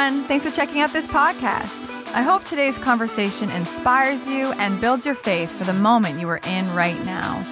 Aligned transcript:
everyone. 0.00 0.24
Thanks 0.24 0.44
for 0.46 0.50
checking 0.50 0.80
out 0.80 0.92
this 0.92 1.06
podcast. 1.06 1.88
I 2.14 2.22
hope 2.22 2.44
today's 2.44 2.78
conversation 2.78 3.50
inspires 3.50 4.26
you 4.26 4.52
and 4.52 4.80
builds 4.80 5.04
your 5.04 5.14
faith 5.14 5.50
for 5.50 5.64
the 5.64 5.72
moment 5.72 6.18
you 6.18 6.28
are 6.28 6.40
in 6.46 6.72
right 6.74 6.98
now. 7.04 7.44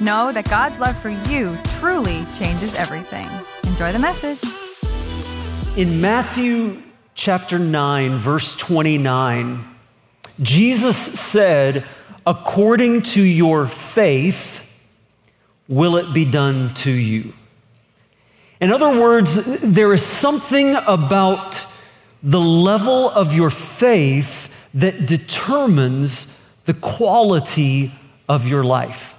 Know 0.00 0.30
that 0.32 0.48
God's 0.48 0.78
love 0.78 0.96
for 0.98 1.08
you 1.08 1.56
truly 1.80 2.24
changes 2.36 2.74
everything. 2.74 3.26
Enjoy 3.64 3.90
the 3.92 3.98
message. 3.98 4.40
In 5.78 6.00
Matthew 6.00 6.82
chapter 7.14 7.58
9, 7.58 8.16
verse 8.16 8.54
29, 8.56 9.60
Jesus 10.42 10.96
said, 10.96 11.84
According 12.26 13.02
to 13.02 13.22
your 13.22 13.66
faith, 13.66 14.60
will 15.68 15.96
it 15.96 16.12
be 16.12 16.30
done 16.30 16.74
to 16.74 16.90
you. 16.90 17.32
In 18.60 18.70
other 18.70 19.00
words, 19.00 19.62
there 19.62 19.92
is 19.92 20.04
something 20.04 20.76
about 20.86 21.64
the 22.24 22.40
level 22.40 23.10
of 23.10 23.34
your 23.34 23.50
faith 23.50 24.70
that 24.72 25.06
determines 25.06 26.60
the 26.62 26.74
quality 26.74 27.92
of 28.28 28.48
your 28.48 28.64
life. 28.64 29.14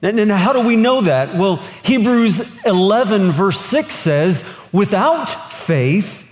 And 0.00 0.30
how 0.30 0.52
do 0.52 0.64
we 0.64 0.76
know 0.76 1.00
that? 1.02 1.34
Well, 1.34 1.56
Hebrews 1.82 2.64
11, 2.64 3.32
verse 3.32 3.58
6 3.60 3.88
says, 3.88 4.68
without 4.72 5.28
faith, 5.28 6.24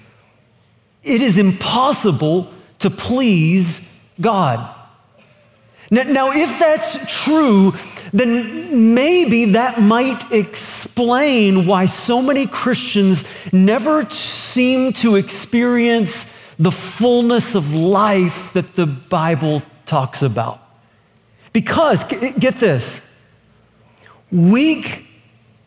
it 1.02 1.20
is 1.20 1.36
impossible 1.36 2.48
to 2.78 2.88
please 2.88 4.14
God. 4.20 4.72
Now, 5.90 6.30
if 6.32 6.58
that's 6.60 7.24
true, 7.24 7.72
then 8.18 8.94
maybe 8.94 9.52
that 9.52 9.80
might 9.80 10.32
explain 10.32 11.66
why 11.66 11.86
so 11.86 12.22
many 12.22 12.46
Christians 12.46 13.52
never 13.52 14.08
seem 14.08 14.92
to 14.94 15.16
experience 15.16 16.24
the 16.56 16.70
fullness 16.70 17.54
of 17.54 17.74
life 17.74 18.52
that 18.54 18.74
the 18.74 18.86
Bible 18.86 19.60
talks 19.84 20.22
about. 20.22 20.58
Because, 21.52 22.04
get 22.04 22.54
this, 22.54 23.38
weak 24.32 25.06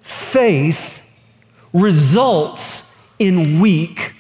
faith 0.02 1.02
results 1.72 3.14
in 3.20 3.60
weak 3.60 4.16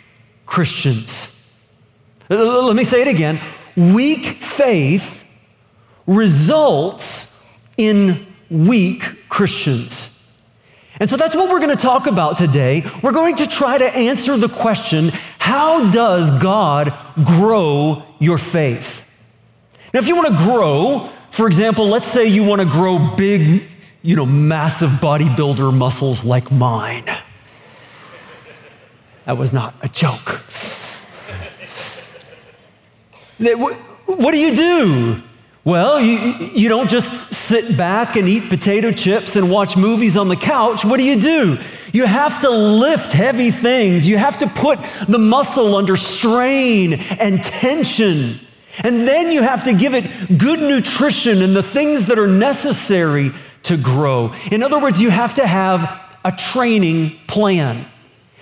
Christians. 0.46 1.68
Let 2.30 2.76
me 2.76 2.84
say 2.84 3.02
it 3.02 3.08
again. 3.08 3.40
Weak 3.76 4.26
faith 4.26 5.24
results 6.06 7.29
in 7.80 8.18
weak 8.52 9.30
Christians. 9.30 10.18
And 11.00 11.10
so 11.10 11.16
that's 11.16 11.34
what 11.34 11.50
we're 11.50 11.62
going 11.62 11.76
to 11.76 11.82
talk 11.82 12.08
about 12.08 12.36
today. 12.36 12.84
We're 13.02 13.14
going 13.14 13.38
to 13.38 13.48
try 13.48 13.78
to 13.78 13.86
answer 13.86 14.36
the 14.36 14.50
question 14.50 15.12
how 15.38 15.90
does 15.90 16.30
God 16.44 16.94
grow 17.24 18.04
your 18.20 18.38
faith? 18.38 19.06
Now, 19.94 20.02
if 20.02 20.08
you 20.08 20.16
want 20.16 20.28
to 20.28 20.44
grow, 20.44 21.10
for 21.32 21.48
example, 21.48 21.86
let's 21.86 22.06
say 22.06 22.28
you 22.28 22.44
want 22.44 22.62
to 22.62 22.68
grow 22.68 23.16
big, 23.16 23.64
you 24.04 24.18
know, 24.18 24.26
massive 24.26 24.90
bodybuilder 24.90 25.76
muscles 25.76 26.26
like 26.26 26.52
mine. 26.52 27.06
That 29.24 29.38
was 29.38 29.54
not 29.54 29.74
a 29.82 29.88
joke. 29.88 30.44
What 33.40 34.32
do 34.34 34.38
you 34.38 34.54
do? 34.54 35.22
Well, 35.64 36.02
you, 36.02 36.50
you 36.54 36.68
don't 36.68 36.90
just 36.90 37.29
sit 37.50 37.76
back 37.76 38.16
and 38.16 38.30
eat 38.30 38.48
potato 38.48 38.92
chips 38.92 39.36
and 39.36 39.50
watch 39.50 39.76
movies 39.76 40.16
on 40.16 40.28
the 40.28 40.36
couch. 40.36 40.86
What 40.86 40.98
do 40.98 41.04
you 41.04 41.20
do? 41.20 41.58
You 41.92 42.06
have 42.06 42.42
to 42.42 42.50
lift 42.52 43.12
heavy 43.12 43.50
things. 43.50 44.08
You 44.08 44.18
have 44.18 44.38
to 44.40 44.48
put 44.48 44.78
the 45.08 45.18
muscle 45.18 45.74
under 45.74 45.96
strain 45.96 46.94
and 47.20 47.44
tension. 47.44 48.36
And 48.84 49.08
then 49.08 49.32
you 49.32 49.42
have 49.42 49.64
to 49.64 49.74
give 49.74 49.96
it 49.96 50.06
good 50.38 50.60
nutrition 50.60 51.42
and 51.42 51.56
the 51.56 51.64
things 51.64 52.06
that 52.06 52.20
are 52.20 52.28
necessary 52.28 53.32
to 53.64 53.78
grow. 53.78 54.32
In 54.52 54.62
other 54.62 54.80
words, 54.80 55.02
you 55.02 55.10
have 55.10 55.34
to 55.36 55.48
have 55.48 56.18
a 56.24 56.32
training 56.32 57.18
plan. 57.28 57.84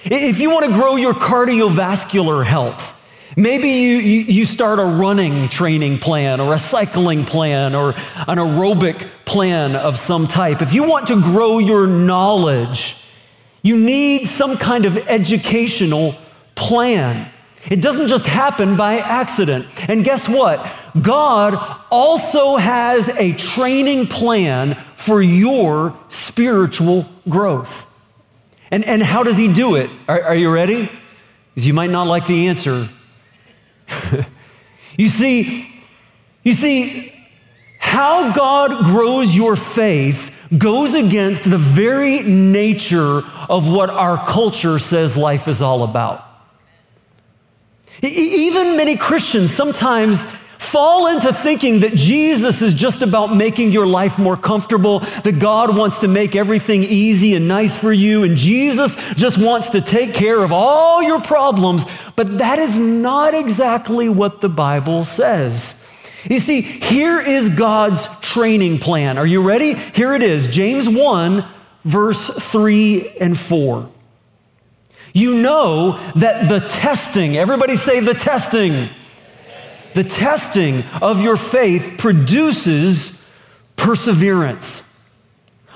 If 0.03 0.41
you 0.41 0.51
want 0.51 0.65
to 0.65 0.73
grow 0.73 0.97
your 0.97 1.13
cardiovascular 1.13 2.45
health, 2.45 2.96
Maybe 3.39 3.67
you, 3.67 3.97
you, 3.97 4.19
you, 4.21 4.45
start 4.45 4.79
a 4.79 4.83
running 4.83 5.47
training 5.47 5.99
plan 5.99 6.39
or 6.39 6.55
a 6.55 6.57
cycling 6.57 7.23
plan 7.23 7.75
or 7.75 7.89
an 7.89 8.39
aerobic 8.39 9.07
plan 9.25 9.75
of 9.75 9.99
some 9.99 10.25
type. 10.25 10.63
If 10.63 10.73
you 10.73 10.89
want 10.89 11.05
to 11.09 11.21
grow 11.21 11.59
your 11.59 11.85
knowledge, 11.85 12.99
you 13.61 13.77
need 13.77 14.25
some 14.25 14.57
kind 14.57 14.85
of 14.85 14.97
educational 15.07 16.15
plan. 16.55 17.29
It 17.69 17.79
doesn't 17.79 18.07
just 18.07 18.25
happen 18.25 18.75
by 18.75 18.95
accident. 18.95 19.67
And 19.87 20.03
guess 20.03 20.27
what? 20.27 20.59
God 20.99 21.53
also 21.91 22.57
has 22.57 23.09
a 23.09 23.33
training 23.33 24.07
plan 24.07 24.73
for 24.95 25.21
your 25.21 25.95
spiritual 26.09 27.05
growth. 27.29 27.85
And, 28.71 28.83
and 28.83 29.03
how 29.03 29.21
does 29.21 29.37
He 29.37 29.53
do 29.53 29.75
it? 29.75 29.91
Are, 30.07 30.23
are 30.23 30.35
you 30.35 30.51
ready? 30.51 30.89
Because 31.53 31.67
you 31.67 31.75
might 31.75 31.91
not 31.91 32.07
like 32.07 32.25
the 32.25 32.47
answer, 32.47 32.87
you 34.97 35.07
see, 35.07 35.83
you 36.43 36.53
see, 36.53 37.13
how 37.79 38.33
God 38.33 38.85
grows 38.85 39.35
your 39.35 39.55
faith 39.55 40.33
goes 40.57 40.95
against 40.95 41.49
the 41.49 41.57
very 41.57 42.23
nature 42.23 43.21
of 43.49 43.69
what 43.71 43.89
our 43.89 44.17
culture 44.17 44.79
says 44.79 45.17
life 45.17 45.47
is 45.47 45.61
all 45.61 45.83
about. 45.83 46.23
Even 48.03 48.77
many 48.77 48.95
Christians 48.95 49.53
sometimes 49.53 50.46
fall 50.57 51.07
into 51.07 51.31
thinking 51.31 51.81
that 51.81 51.93
Jesus 51.93 52.61
is 52.61 52.73
just 52.73 53.01
about 53.01 53.35
making 53.35 53.71
your 53.71 53.87
life 53.87 54.17
more 54.17 54.37
comfortable, 54.37 54.99
that 54.99 55.39
God 55.39 55.77
wants 55.77 56.01
to 56.01 56.07
make 56.07 56.35
everything 56.35 56.83
easy 56.83 57.35
and 57.35 57.47
nice 57.47 57.77
for 57.77 57.93
you, 57.93 58.23
and 58.23 58.37
Jesus 58.37 58.95
just 59.13 59.37
wants 59.37 59.69
to 59.71 59.81
take 59.81 60.13
care 60.13 60.43
of 60.43 60.51
all 60.51 61.01
your 61.03 61.21
problems. 61.21 61.85
But 62.15 62.39
that 62.39 62.59
is 62.59 62.79
not 62.79 63.33
exactly 63.33 64.09
what 64.09 64.41
the 64.41 64.49
Bible 64.49 65.03
says. 65.03 65.83
You 66.29 66.39
see, 66.39 66.61
here 66.61 67.21
is 67.21 67.49
God's 67.49 68.19
training 68.21 68.79
plan. 68.79 69.17
Are 69.17 69.27
you 69.27 69.47
ready? 69.47 69.73
Here 69.73 70.13
it 70.13 70.21
is 70.21 70.47
James 70.47 70.89
1, 70.89 71.45
verse 71.83 72.29
3 72.29 73.09
and 73.21 73.37
4. 73.37 73.89
You 75.13 75.41
know 75.41 75.99
that 76.15 76.49
the 76.49 76.59
testing, 76.59 77.37
everybody 77.37 77.75
say 77.75 78.01
the 78.01 78.13
testing 78.13 78.89
the 79.97 80.03
testing 80.03 80.83
of 81.01 81.23
your 81.23 81.35
faith 81.35 81.95
produces 81.97 83.35
perseverance. 83.75 85.25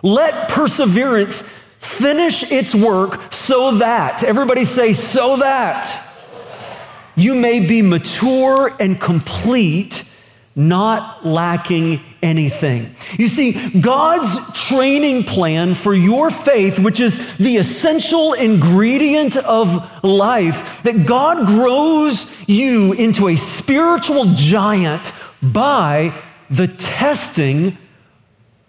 Let 0.03 0.47
perseverance 0.47 1.41
finish 1.41 2.51
its 2.51 2.75
work 2.75 3.33
so 3.33 3.77
that, 3.79 4.23
everybody 4.23 4.63
say, 4.63 4.93
so 4.93 5.37
that 5.37 6.07
you 7.15 7.33
may 7.33 7.67
be 7.67 7.81
mature 7.81 8.69
and 8.79 9.01
complete, 9.01 10.07
not 10.55 11.25
lacking 11.25 11.99
anything. 12.21 12.93
You 13.17 13.27
see, 13.27 13.79
God's 13.79 14.53
training 14.67 15.23
plan 15.23 15.73
for 15.73 15.93
your 15.93 16.29
faith, 16.31 16.79
which 16.79 16.99
is 16.99 17.37
the 17.37 17.57
essential 17.57 18.33
ingredient 18.33 19.37
of 19.37 20.03
life, 20.03 20.83
that 20.83 21.05
God 21.05 21.45
grows 21.45 22.47
you 22.47 22.93
into 22.93 23.27
a 23.27 23.35
spiritual 23.35 24.25
giant 24.35 25.13
by 25.41 26.13
the 26.49 26.67
testing 26.67 27.77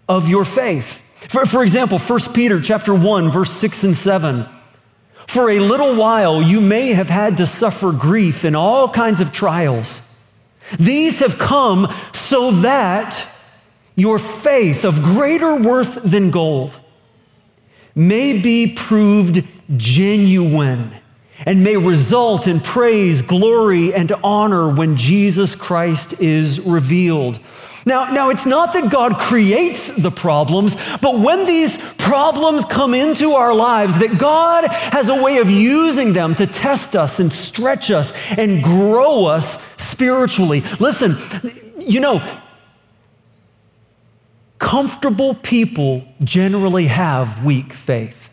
of 0.09 0.29
your 0.29 0.45
faith. 0.45 1.01
For, 1.29 1.45
for 1.45 1.63
example, 1.63 1.99
1 1.99 2.19
Peter 2.33 2.59
chapter 2.59 2.93
1, 2.93 3.29
verse 3.29 3.51
6 3.51 3.83
and 3.85 3.95
7. 3.95 4.45
For 5.27 5.49
a 5.49 5.59
little 5.59 5.95
while 5.95 6.41
you 6.41 6.61
may 6.61 6.89
have 6.89 7.09
had 7.09 7.37
to 7.37 7.45
suffer 7.45 7.91
grief 7.91 8.45
in 8.45 8.55
all 8.55 8.89
kinds 8.89 9.21
of 9.21 9.31
trials. 9.31 10.09
These 10.79 11.19
have 11.19 11.37
come 11.37 11.87
so 12.13 12.51
that 12.51 13.32
your 13.95 14.19
faith 14.19 14.85
of 14.85 15.01
greater 15.03 15.61
worth 15.61 16.01
than 16.03 16.31
gold 16.31 16.79
may 17.95 18.41
be 18.41 18.73
proved 18.75 19.45
genuine 19.77 20.91
and 21.45 21.63
may 21.63 21.77
result 21.77 22.47
in 22.47 22.59
praise, 22.59 23.21
glory, 23.21 23.93
and 23.93 24.11
honor 24.23 24.73
when 24.73 24.95
Jesus 24.95 25.55
Christ 25.55 26.21
is 26.21 26.61
revealed. 26.61 27.39
Now, 27.85 28.13
now, 28.13 28.29
it's 28.29 28.45
not 28.45 28.71
that 28.73 28.89
God 28.89 29.17
creates 29.17 30.01
the 30.01 30.09
problems, 30.09 30.75
but 30.99 31.19
when 31.19 31.45
these 31.45 31.77
problems 31.95 32.63
come 32.63 32.93
into 32.93 33.31
our 33.31 33.53
lives, 33.53 33.99
that 33.99 34.17
God 34.17 34.65
has 34.69 35.09
a 35.09 35.21
way 35.21 35.39
of 35.39 35.49
using 35.49 36.13
them 36.13 36.33
to 36.35 36.47
test 36.47 36.95
us 36.95 37.19
and 37.19 37.29
stretch 37.29 37.91
us 37.91 38.13
and 38.37 38.63
grow 38.63 39.25
us 39.25 39.61
spiritually. 39.81 40.61
Listen, 40.79 41.11
you 41.77 41.99
know, 41.99 42.21
comfortable 44.63 45.35
people 45.35 46.05
generally 46.23 46.85
have 46.85 47.43
weak 47.43 47.73
faith. 47.73 48.31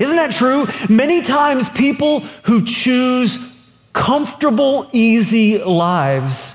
Isn't 0.00 0.16
that 0.16 0.32
true? 0.32 0.64
Many 0.88 1.22
times 1.22 1.68
people 1.68 2.20
who 2.44 2.64
choose 2.64 3.38
comfortable, 3.92 4.88
easy 4.92 5.62
lives 5.62 6.54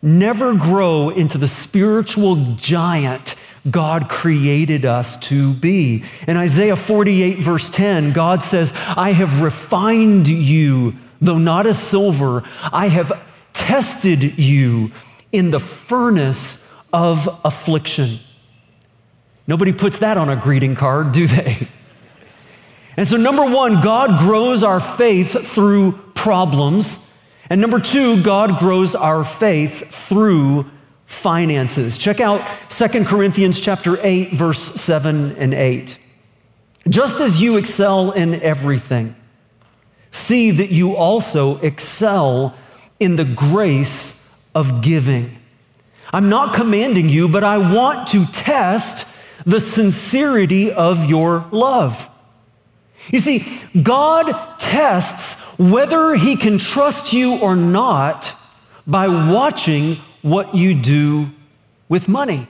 never 0.00 0.54
grow 0.54 1.10
into 1.10 1.38
the 1.38 1.48
spiritual 1.48 2.36
giant 2.56 3.34
God 3.68 4.08
created 4.08 4.84
us 4.84 5.16
to 5.28 5.52
be. 5.52 6.04
In 6.28 6.36
Isaiah 6.36 6.76
48, 6.76 7.38
verse 7.38 7.68
10, 7.68 8.12
God 8.12 8.44
says, 8.44 8.72
I 8.96 9.10
have 9.10 9.42
refined 9.42 10.28
you, 10.28 10.94
though 11.20 11.38
not 11.38 11.66
as 11.66 11.82
silver. 11.82 12.42
I 12.72 12.86
have 12.86 13.10
tested 13.52 14.38
you 14.38 14.92
in 15.32 15.50
the 15.50 15.60
furnace 15.60 16.71
of 16.92 17.28
affliction. 17.44 18.18
Nobody 19.46 19.72
puts 19.72 19.98
that 19.98 20.16
on 20.16 20.28
a 20.28 20.36
greeting 20.36 20.74
card, 20.74 21.12
do 21.12 21.26
they? 21.26 21.68
And 22.96 23.08
so, 23.08 23.16
number 23.16 23.44
one, 23.44 23.80
God 23.80 24.20
grows 24.20 24.62
our 24.62 24.80
faith 24.80 25.46
through 25.46 25.92
problems. 26.14 27.08
And 27.48 27.60
number 27.60 27.80
two, 27.80 28.22
God 28.22 28.58
grows 28.58 28.94
our 28.94 29.24
faith 29.24 29.88
through 29.90 30.66
finances. 31.06 31.98
Check 31.98 32.20
out 32.20 32.40
2 32.68 33.04
Corinthians 33.04 33.60
chapter 33.60 33.96
8 34.00 34.30
verse 34.32 34.60
7 34.60 35.36
and 35.36 35.54
8. 35.54 35.98
Just 36.88 37.20
as 37.20 37.40
you 37.40 37.58
excel 37.58 38.12
in 38.12 38.34
everything, 38.42 39.14
see 40.10 40.50
that 40.52 40.70
you 40.70 40.96
also 40.96 41.58
excel 41.58 42.56
in 42.98 43.16
the 43.16 43.24
grace 43.24 44.50
of 44.54 44.82
giving. 44.82 45.30
I'm 46.12 46.28
not 46.28 46.54
commanding 46.54 47.08
you, 47.08 47.28
but 47.28 47.42
I 47.42 47.58
want 47.58 48.08
to 48.08 48.26
test 48.26 49.08
the 49.44 49.60
sincerity 49.60 50.70
of 50.70 51.08
your 51.08 51.46
love. 51.50 52.08
You 53.10 53.20
see, 53.20 53.80
God 53.82 54.32
tests 54.58 55.58
whether 55.58 56.14
he 56.14 56.36
can 56.36 56.58
trust 56.58 57.12
you 57.12 57.38
or 57.40 57.56
not 57.56 58.34
by 58.86 59.08
watching 59.08 59.96
what 60.22 60.54
you 60.54 60.74
do 60.74 61.28
with 61.88 62.08
money. 62.08 62.46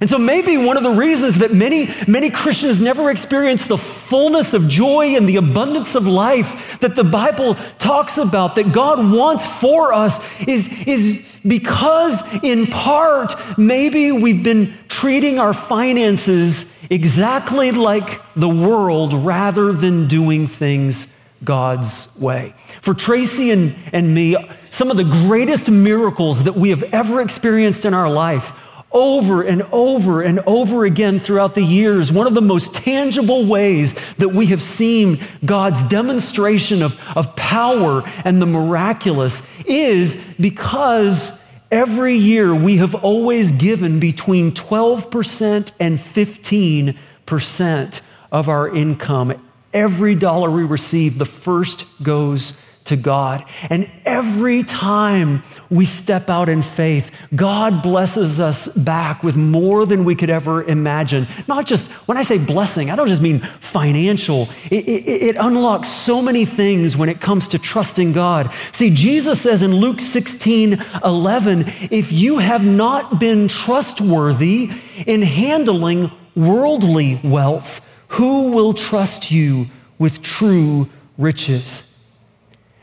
And 0.00 0.08
so 0.08 0.18
maybe 0.18 0.56
one 0.56 0.76
of 0.76 0.82
the 0.82 0.94
reasons 0.94 1.38
that 1.38 1.52
many, 1.52 1.86
many 2.06 2.30
Christians 2.30 2.80
never 2.80 3.10
experience 3.10 3.66
the 3.66 3.76
fullness 3.76 4.54
of 4.54 4.68
joy 4.68 5.16
and 5.16 5.28
the 5.28 5.36
abundance 5.36 5.94
of 5.94 6.06
life 6.06 6.78
that 6.80 6.94
the 6.94 7.04
Bible 7.04 7.54
talks 7.78 8.16
about, 8.16 8.54
that 8.54 8.72
God 8.72 8.98
wants 9.12 9.44
for 9.44 9.92
us, 9.92 10.46
is, 10.46 10.86
is 10.86 11.29
because 11.46 12.42
in 12.44 12.66
part, 12.66 13.34
maybe 13.58 14.12
we've 14.12 14.44
been 14.44 14.72
treating 14.88 15.38
our 15.38 15.52
finances 15.52 16.86
exactly 16.90 17.70
like 17.70 18.20
the 18.34 18.48
world 18.48 19.14
rather 19.14 19.72
than 19.72 20.08
doing 20.08 20.46
things 20.46 21.16
God's 21.44 22.16
way. 22.20 22.54
For 22.82 22.94
Tracy 22.94 23.50
and, 23.50 23.74
and 23.92 24.14
me, 24.14 24.36
some 24.70 24.90
of 24.90 24.96
the 24.96 25.04
greatest 25.04 25.70
miracles 25.70 26.44
that 26.44 26.54
we 26.54 26.70
have 26.70 26.82
ever 26.94 27.20
experienced 27.20 27.84
in 27.84 27.94
our 27.94 28.10
life 28.10 28.52
over 28.92 29.42
and 29.42 29.62
over 29.72 30.22
and 30.22 30.38
over 30.40 30.84
again 30.84 31.18
throughout 31.18 31.54
the 31.54 31.62
years. 31.62 32.12
One 32.12 32.26
of 32.26 32.34
the 32.34 32.40
most 32.40 32.74
tangible 32.74 33.46
ways 33.46 33.94
that 34.16 34.30
we 34.30 34.46
have 34.46 34.62
seen 34.62 35.18
God's 35.44 35.84
demonstration 35.84 36.82
of, 36.82 36.98
of 37.16 37.36
power 37.36 38.02
and 38.24 38.42
the 38.42 38.46
miraculous 38.46 39.64
is 39.66 40.34
because 40.40 41.38
every 41.70 42.14
year 42.14 42.52
we 42.54 42.78
have 42.78 42.94
always 42.96 43.52
given 43.52 44.00
between 44.00 44.50
12% 44.52 45.72
and 45.78 45.98
15% 45.98 48.00
of 48.32 48.48
our 48.48 48.74
income. 48.74 49.34
Every 49.72 50.16
dollar 50.16 50.50
we 50.50 50.64
receive, 50.64 51.18
the 51.18 51.24
first 51.24 52.02
goes 52.02 52.69
to 52.90 52.96
God. 52.96 53.44
And 53.70 53.90
every 54.04 54.64
time 54.64 55.42
we 55.70 55.84
step 55.84 56.28
out 56.28 56.48
in 56.48 56.60
faith, 56.60 57.16
God 57.34 57.82
blesses 57.82 58.40
us 58.40 58.66
back 58.84 59.22
with 59.22 59.36
more 59.36 59.86
than 59.86 60.04
we 60.04 60.16
could 60.16 60.28
ever 60.28 60.64
imagine. 60.64 61.26
Not 61.46 61.66
just, 61.66 61.90
when 62.08 62.18
I 62.18 62.24
say 62.24 62.44
blessing, 62.44 62.90
I 62.90 62.96
don't 62.96 63.06
just 63.06 63.22
mean 63.22 63.38
financial. 63.38 64.48
It, 64.72 64.88
it, 64.88 65.22
it 65.22 65.36
unlocks 65.40 65.88
so 65.88 66.20
many 66.20 66.44
things 66.44 66.96
when 66.96 67.08
it 67.08 67.20
comes 67.20 67.46
to 67.48 67.60
trusting 67.60 68.12
God. 68.12 68.52
See, 68.72 68.90
Jesus 68.92 69.40
says 69.40 69.62
in 69.62 69.72
Luke 69.72 70.00
16 70.00 70.76
11, 71.04 71.62
if 71.92 72.10
you 72.10 72.38
have 72.38 72.66
not 72.66 73.20
been 73.20 73.46
trustworthy 73.46 74.70
in 75.06 75.22
handling 75.22 76.10
worldly 76.34 77.20
wealth, 77.22 77.86
who 78.08 78.50
will 78.50 78.72
trust 78.72 79.30
you 79.30 79.66
with 79.96 80.22
true 80.22 80.88
riches? 81.16 81.89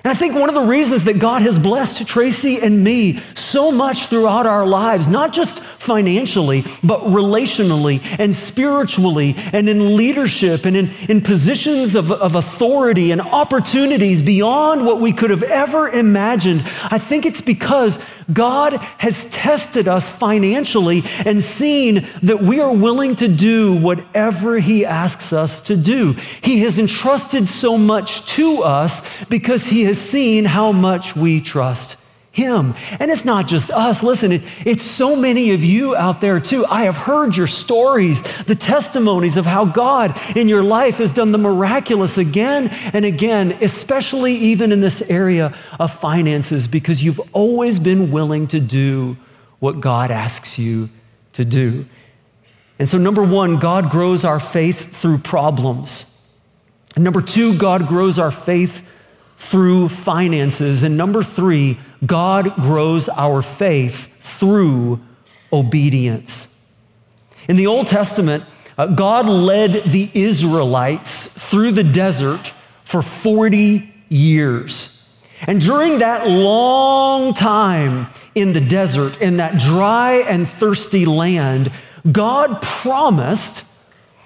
And 0.08 0.16
I 0.16 0.18
think 0.18 0.36
one 0.36 0.48
of 0.48 0.56
the 0.56 0.62
reasons 0.62 1.04
that 1.04 1.20
God 1.20 1.42
has 1.42 1.60
blessed 1.60 2.08
Tracy 2.08 2.62
and 2.62 2.82
me 2.82 3.18
so 3.36 3.74
much 3.74 4.06
throughout 4.06 4.46
our 4.46 4.66
lives, 4.66 5.10
not 5.10 5.34
just 5.34 5.62
financially, 5.62 6.62
but 6.82 7.02
relationally 7.02 8.00
and 8.18 8.34
spiritually 8.34 9.36
and 9.52 9.68
in 9.68 9.98
leadership 9.98 10.64
and 10.64 10.78
in, 10.78 10.90
in 11.10 11.20
positions 11.20 11.98
of, 11.98 12.10
of 12.14 12.36
authority 12.36 13.12
and 13.12 13.20
opportunities 13.20 14.22
beyond 14.22 14.86
what 14.86 15.02
we 15.02 15.12
could 15.12 15.30
have 15.30 15.44
ever 15.44 15.90
imagined, 15.90 16.62
I 16.84 17.00
think 17.00 17.26
it's 17.26 17.42
because 17.42 17.98
God 18.32 18.74
has 18.98 19.30
tested 19.32 19.88
us 19.88 20.10
financially 20.10 21.02
and 21.26 21.42
seen 21.42 22.06
that 22.24 22.42
we 22.42 22.60
are 22.60 22.74
willing 22.74 23.16
to 23.18 23.28
do 23.28 23.76
whatever 23.76 24.60
He 24.60 24.86
asks 24.86 25.32
us 25.34 25.62
to 25.62 25.78
do. 25.78 26.14
He 26.42 26.62
has 26.62 26.80
entrusted 26.80 27.48
so 27.48 27.78
much 27.78 28.26
to 28.36 28.64
us 28.64 29.26
because 29.26 29.68
He 29.68 29.84
has 29.84 30.00
seen 30.00 30.46
how 30.46 30.72
much 30.72 31.16
we 31.16 31.40
trust 31.42 32.07
him. 32.38 32.76
And 33.00 33.10
it's 33.10 33.26
not 33.26 33.48
just 33.48 33.72
us. 33.72 34.04
Listen, 34.04 34.32
it, 34.32 34.44
it's 34.66 34.84
so 34.84 35.20
many 35.20 35.52
of 35.52 35.64
you 35.64 35.96
out 35.96 36.22
there 36.22 36.40
too. 36.40 36.66
I 36.70 36.84
have 36.84 36.96
heard 36.96 37.36
your 37.36 37.48
stories, 37.48 38.22
the 38.44 38.56
testimonies 38.56 39.38
of 39.38 39.46
how 39.46 39.66
God 39.66 40.16
in 40.36 40.48
your 40.48 40.64
life 40.64 40.98
has 40.98 41.12
done 41.12 41.32
the 41.32 41.40
miraculous 41.40 42.20
again 42.20 42.70
and 42.94 43.04
again, 43.04 43.58
especially 43.62 44.36
even 44.36 44.72
in 44.72 44.80
this 44.80 45.10
area 45.10 45.58
of 45.80 45.92
finances, 45.92 46.68
because 46.68 47.04
you've 47.04 47.20
always 47.34 47.80
been 47.80 48.12
willing 48.12 48.46
to 48.48 48.60
do 48.60 49.18
what 49.60 49.82
God 49.82 50.12
asks 50.12 50.60
you 50.60 50.90
to 51.34 51.44
do. 51.44 51.88
And 52.78 52.88
so, 52.88 53.00
number 53.00 53.26
one, 53.26 53.58
God 53.58 53.90
grows 53.90 54.24
our 54.24 54.40
faith 54.40 54.96
through 54.96 55.18
problems. 55.18 56.14
And 56.96 57.04
number 57.04 57.22
two, 57.22 57.58
God 57.58 57.88
grows 57.88 58.20
our 58.20 58.30
faith 58.30 58.94
through 59.38 59.90
finances. 59.90 60.84
And 60.84 60.98
number 60.98 61.24
three, 61.24 61.78
God 62.06 62.54
grows 62.56 63.08
our 63.08 63.42
faith 63.42 64.22
through 64.22 65.02
obedience. 65.54 66.54
In 67.48 67.56
the 67.56 67.68
Old 67.68 67.88
Testament, 67.88 68.44
uh, 68.78 68.88
God 68.88 69.28
led 69.28 69.72
the 69.72 70.10
Israelites 70.14 71.50
through 71.50 71.72
the 71.72 71.84
desert 71.84 72.54
for 72.84 73.02
40 73.02 73.92
years. 74.10 75.24
And 75.46 75.62
during 75.62 76.00
that 76.00 76.28
long 76.28 77.34
time 77.34 78.08
in 78.36 78.54
the 78.54 78.62
desert, 78.62 79.22
in 79.22 79.38
that 79.38 79.60
dry 79.60 80.24
and 80.28 80.48
thirsty 80.48 81.06
land, 81.06 81.72
God 82.12 82.62
promised 82.62 83.64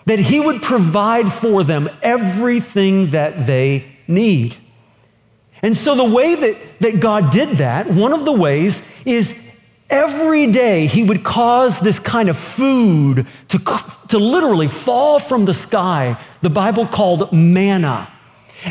that 0.05 0.19
He 0.19 0.39
would 0.39 0.61
provide 0.61 1.31
for 1.31 1.63
them 1.63 1.89
everything 2.01 3.11
that 3.11 3.45
they 3.45 3.85
need. 4.07 4.55
And 5.61 5.75
so, 5.75 5.95
the 5.95 6.13
way 6.13 6.35
that, 6.35 6.79
that 6.79 6.99
God 6.99 7.31
did 7.31 7.57
that, 7.57 7.87
one 7.87 8.13
of 8.13 8.25
the 8.25 8.31
ways 8.31 9.03
is 9.05 9.51
every 9.89 10.47
day 10.47 10.87
he 10.87 11.03
would 11.03 11.23
cause 11.23 11.79
this 11.79 11.99
kind 11.99 12.29
of 12.29 12.37
food 12.37 13.27
to, 13.49 13.59
to 14.07 14.17
literally 14.17 14.67
fall 14.67 15.19
from 15.19 15.45
the 15.45 15.53
sky, 15.53 16.17
the 16.41 16.49
Bible 16.49 16.87
called 16.87 17.31
manna. 17.31 18.07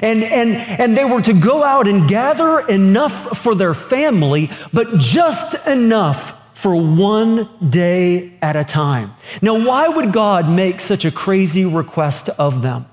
And, 0.03 0.23
and, 0.23 0.81
and 0.81 0.97
they 0.97 1.05
were 1.05 1.21
to 1.23 1.33
go 1.33 1.63
out 1.63 1.89
and 1.89 2.09
gather 2.09 2.61
enough 2.69 3.39
for 3.39 3.55
their 3.55 3.75
family, 3.75 4.49
but 4.73 4.99
just 4.99 5.67
enough 5.67 6.37
for 6.57 6.77
one 6.77 7.49
day 7.71 8.33
at 8.41 8.55
a 8.55 8.65
time. 8.65 9.11
Now, 9.43 9.65
why 9.65 9.89
would 9.89 10.13
God 10.13 10.49
make 10.49 10.79
such 10.81 11.05
a 11.05 11.11
crazy 11.11 11.65
request 11.65 12.29
of 12.39 12.63
them? 12.63 12.87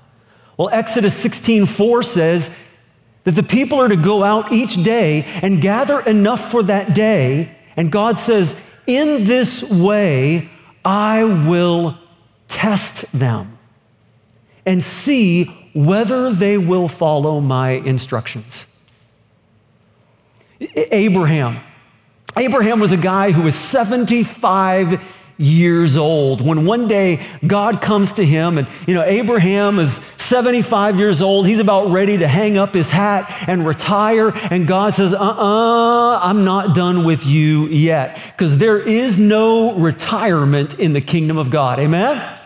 Well, 0.56 0.70
Exodus 0.70 1.14
16 1.14 1.66
4 1.66 2.02
says, 2.02 2.67
that 3.28 3.34
the 3.34 3.42
people 3.42 3.78
are 3.78 3.88
to 3.88 3.96
go 3.96 4.22
out 4.22 4.52
each 4.52 4.82
day 4.82 5.22
and 5.42 5.60
gather 5.60 6.00
enough 6.00 6.50
for 6.50 6.62
that 6.62 6.94
day. 6.94 7.54
And 7.76 7.92
God 7.92 8.16
says, 8.16 8.82
In 8.86 9.26
this 9.26 9.70
way, 9.70 10.48
I 10.82 11.24
will 11.46 11.98
test 12.48 13.12
them 13.12 13.58
and 14.64 14.82
see 14.82 15.44
whether 15.74 16.30
they 16.30 16.56
will 16.56 16.88
follow 16.88 17.38
my 17.42 17.72
instructions. 17.72 18.64
Abraham. 20.90 21.62
Abraham 22.34 22.80
was 22.80 22.92
a 22.92 22.96
guy 22.96 23.32
who 23.32 23.42
was 23.42 23.54
75 23.54 25.17
years 25.38 25.96
old. 25.96 26.44
When 26.44 26.66
one 26.66 26.88
day 26.88 27.24
God 27.46 27.80
comes 27.80 28.14
to 28.14 28.24
him, 28.24 28.58
and 28.58 28.66
you 28.86 28.94
know, 28.94 29.04
Abraham 29.04 29.78
is 29.78 29.94
75 29.94 30.98
years 30.98 31.22
old. 31.22 31.46
He's 31.46 31.60
about 31.60 31.90
ready 31.90 32.18
to 32.18 32.28
hang 32.28 32.58
up 32.58 32.74
his 32.74 32.90
hat 32.90 33.32
and 33.48 33.66
retire. 33.66 34.32
And 34.50 34.66
God 34.66 34.92
says, 34.92 35.14
uh 35.14 35.18
uh-uh, 35.18 36.16
uh, 36.16 36.18
i 36.18 36.30
am 36.30 36.44
not 36.44 36.74
done 36.74 37.04
with 37.04 37.24
you 37.24 37.66
yet. 37.68 38.20
Because 38.32 38.58
there 38.58 38.78
is 38.78 39.18
no 39.18 39.74
retirement 39.76 40.78
in 40.78 40.92
the 40.92 41.00
kingdom 41.00 41.38
of 41.38 41.50
God. 41.50 41.78
Amen? 41.78 42.38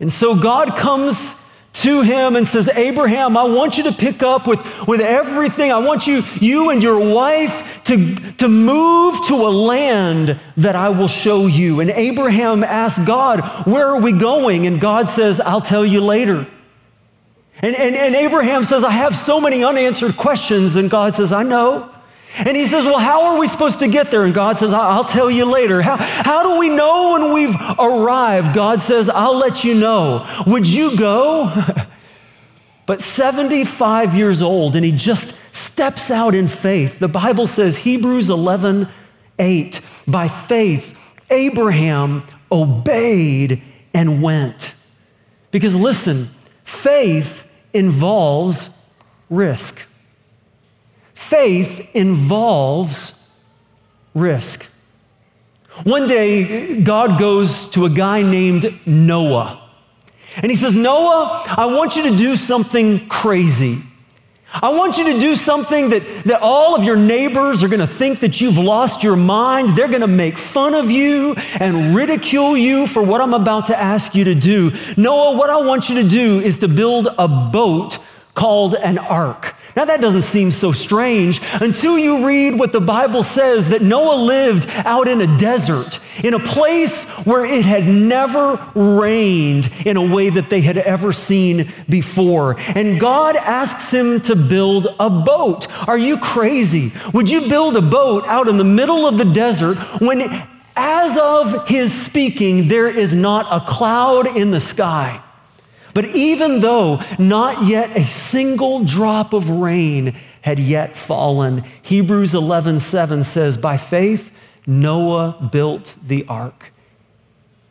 And 0.00 0.12
so 0.12 0.40
God 0.40 0.76
comes 0.76 1.44
to 1.74 2.02
him 2.02 2.34
and 2.34 2.46
says, 2.46 2.68
Abraham, 2.68 3.36
I 3.36 3.44
want 3.44 3.78
you 3.78 3.84
to 3.84 3.92
pick 3.92 4.22
up 4.22 4.46
with, 4.46 4.86
with 4.88 5.00
everything. 5.00 5.72
I 5.72 5.78
want 5.78 6.06
you, 6.06 6.22
you 6.40 6.70
and 6.70 6.82
your 6.82 7.14
wife 7.14 7.77
to, 7.88 8.14
to 8.36 8.48
move 8.48 9.26
to 9.28 9.34
a 9.34 9.48
land 9.48 10.38
that 10.58 10.76
I 10.76 10.90
will 10.90 11.08
show 11.08 11.46
you. 11.46 11.80
And 11.80 11.88
Abraham 11.88 12.62
asked 12.62 13.06
God, 13.06 13.40
Where 13.66 13.86
are 13.86 14.00
we 14.00 14.12
going? 14.12 14.66
And 14.66 14.78
God 14.78 15.08
says, 15.08 15.40
I'll 15.40 15.62
tell 15.62 15.86
you 15.86 16.02
later. 16.02 16.46
And, 17.62 17.74
and, 17.74 17.96
and 17.96 18.14
Abraham 18.14 18.62
says, 18.64 18.84
I 18.84 18.90
have 18.90 19.16
so 19.16 19.40
many 19.40 19.64
unanswered 19.64 20.18
questions. 20.18 20.76
And 20.76 20.90
God 20.90 21.14
says, 21.14 21.32
I 21.32 21.42
know. 21.44 21.90
And 22.36 22.54
he 22.54 22.66
says, 22.66 22.84
Well, 22.84 22.98
how 22.98 23.32
are 23.32 23.40
we 23.40 23.46
supposed 23.46 23.78
to 23.80 23.88
get 23.88 24.08
there? 24.08 24.24
And 24.24 24.34
God 24.34 24.58
says, 24.58 24.74
I'll 24.74 25.02
tell 25.02 25.30
you 25.30 25.50
later. 25.50 25.80
How, 25.80 25.96
how 25.96 26.42
do 26.42 26.60
we 26.60 26.68
know 26.68 27.18
when 27.18 27.32
we've 27.32 27.56
arrived? 27.78 28.54
God 28.54 28.82
says, 28.82 29.08
I'll 29.08 29.38
let 29.38 29.64
you 29.64 29.74
know. 29.74 30.26
Would 30.46 30.66
you 30.66 30.94
go? 30.98 31.50
but 32.86 33.00
75 33.00 34.14
years 34.14 34.42
old, 34.42 34.76
and 34.76 34.84
he 34.84 34.92
just 34.92 35.47
steps 35.58 36.10
out 36.10 36.34
in 36.34 36.46
faith. 36.46 36.98
The 36.98 37.08
Bible 37.08 37.46
says, 37.46 37.78
Hebrews 37.78 38.30
11, 38.30 38.88
8, 39.38 39.80
by 40.06 40.28
faith, 40.28 41.14
Abraham 41.30 42.22
obeyed 42.50 43.62
and 43.94 44.22
went. 44.22 44.74
Because 45.50 45.74
listen, 45.76 46.24
faith 46.64 47.50
involves 47.72 48.96
risk. 49.30 49.80
Faith 51.14 51.94
involves 51.94 53.48
risk. 54.14 54.74
One 55.84 56.08
day, 56.08 56.80
God 56.82 57.20
goes 57.20 57.70
to 57.70 57.84
a 57.84 57.90
guy 57.90 58.22
named 58.22 58.66
Noah. 58.86 59.62
And 60.36 60.50
he 60.50 60.56
says, 60.56 60.76
Noah, 60.76 61.44
I 61.46 61.66
want 61.76 61.96
you 61.96 62.10
to 62.10 62.16
do 62.16 62.34
something 62.36 63.08
crazy. 63.08 63.78
I 64.60 64.70
want 64.70 64.98
you 64.98 65.12
to 65.12 65.20
do 65.20 65.34
something 65.36 65.90
that, 65.90 66.02
that 66.24 66.40
all 66.42 66.74
of 66.74 66.82
your 66.82 66.96
neighbors 66.96 67.62
are 67.62 67.68
going 67.68 67.80
to 67.80 67.86
think 67.86 68.20
that 68.20 68.40
you've 68.40 68.58
lost 68.58 69.04
your 69.04 69.16
mind. 69.16 69.70
They're 69.70 69.88
going 69.88 70.00
to 70.00 70.06
make 70.06 70.36
fun 70.36 70.74
of 70.74 70.90
you 70.90 71.34
and 71.60 71.94
ridicule 71.94 72.56
you 72.56 72.86
for 72.86 73.02
what 73.02 73.20
I'm 73.20 73.34
about 73.34 73.66
to 73.66 73.78
ask 73.78 74.14
you 74.14 74.24
to 74.24 74.34
do. 74.34 74.70
Noah, 74.96 75.36
what 75.36 75.50
I 75.50 75.58
want 75.58 75.88
you 75.88 76.02
to 76.02 76.08
do 76.08 76.40
is 76.40 76.58
to 76.58 76.68
build 76.68 77.08
a 77.18 77.28
boat 77.28 77.98
called 78.34 78.74
an 78.74 78.98
ark. 78.98 79.54
Now, 79.76 79.84
that 79.84 80.00
doesn't 80.00 80.22
seem 80.22 80.50
so 80.50 80.72
strange 80.72 81.40
until 81.60 81.96
you 81.96 82.26
read 82.26 82.58
what 82.58 82.72
the 82.72 82.80
Bible 82.80 83.22
says 83.22 83.68
that 83.68 83.80
Noah 83.80 84.16
lived 84.16 84.68
out 84.84 85.06
in 85.06 85.20
a 85.20 85.38
desert, 85.38 86.00
in 86.24 86.34
a 86.34 86.38
place 86.38 87.04
where 87.24 87.44
it 87.44 87.64
had 87.64 87.86
never 87.86 88.58
rained 88.74 89.70
in 89.84 89.96
a 89.96 90.14
way 90.14 90.30
that 90.30 90.50
they 90.50 90.60
had 90.60 90.76
ever 90.76 91.12
seen 91.12 91.64
before. 91.88 92.56
And 92.74 93.00
God 93.00 93.36
asks 93.36 93.92
him 93.92 94.20
to 94.22 94.36
build 94.36 94.88
a 94.98 95.10
boat. 95.10 95.68
Are 95.88 95.98
you 95.98 96.18
crazy? 96.18 96.92
Would 97.12 97.30
you 97.30 97.48
build 97.48 97.76
a 97.76 97.82
boat 97.82 98.24
out 98.26 98.48
in 98.48 98.56
the 98.56 98.64
middle 98.64 99.06
of 99.06 99.18
the 99.18 99.24
desert 99.24 99.76
when, 100.00 100.22
as 100.76 101.18
of 101.18 101.68
his 101.68 101.92
speaking, 101.92 102.68
there 102.68 102.88
is 102.88 103.14
not 103.14 103.46
a 103.50 103.64
cloud 103.64 104.36
in 104.36 104.50
the 104.50 104.60
sky? 104.60 105.22
But 105.94 106.04
even 106.14 106.60
though 106.60 107.00
not 107.18 107.64
yet 107.64 107.96
a 107.96 108.04
single 108.04 108.84
drop 108.84 109.32
of 109.32 109.50
rain 109.50 110.14
had 110.42 110.58
yet 110.58 110.96
fallen, 110.96 111.64
Hebrews 111.82 112.34
11:7 112.34 113.24
says, 113.24 113.58
"By 113.58 113.76
faith 113.76 114.30
Noah 114.68 115.48
built 115.50 115.96
the 116.00 116.24
ark." 116.28 116.72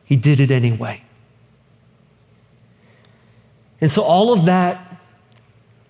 He 0.03 0.17
did 0.17 0.41
it 0.41 0.51
anyway. 0.51 1.03
And 3.79 3.89
so 3.89 4.01
all 4.01 4.33
of 4.33 4.45
that 4.45 4.81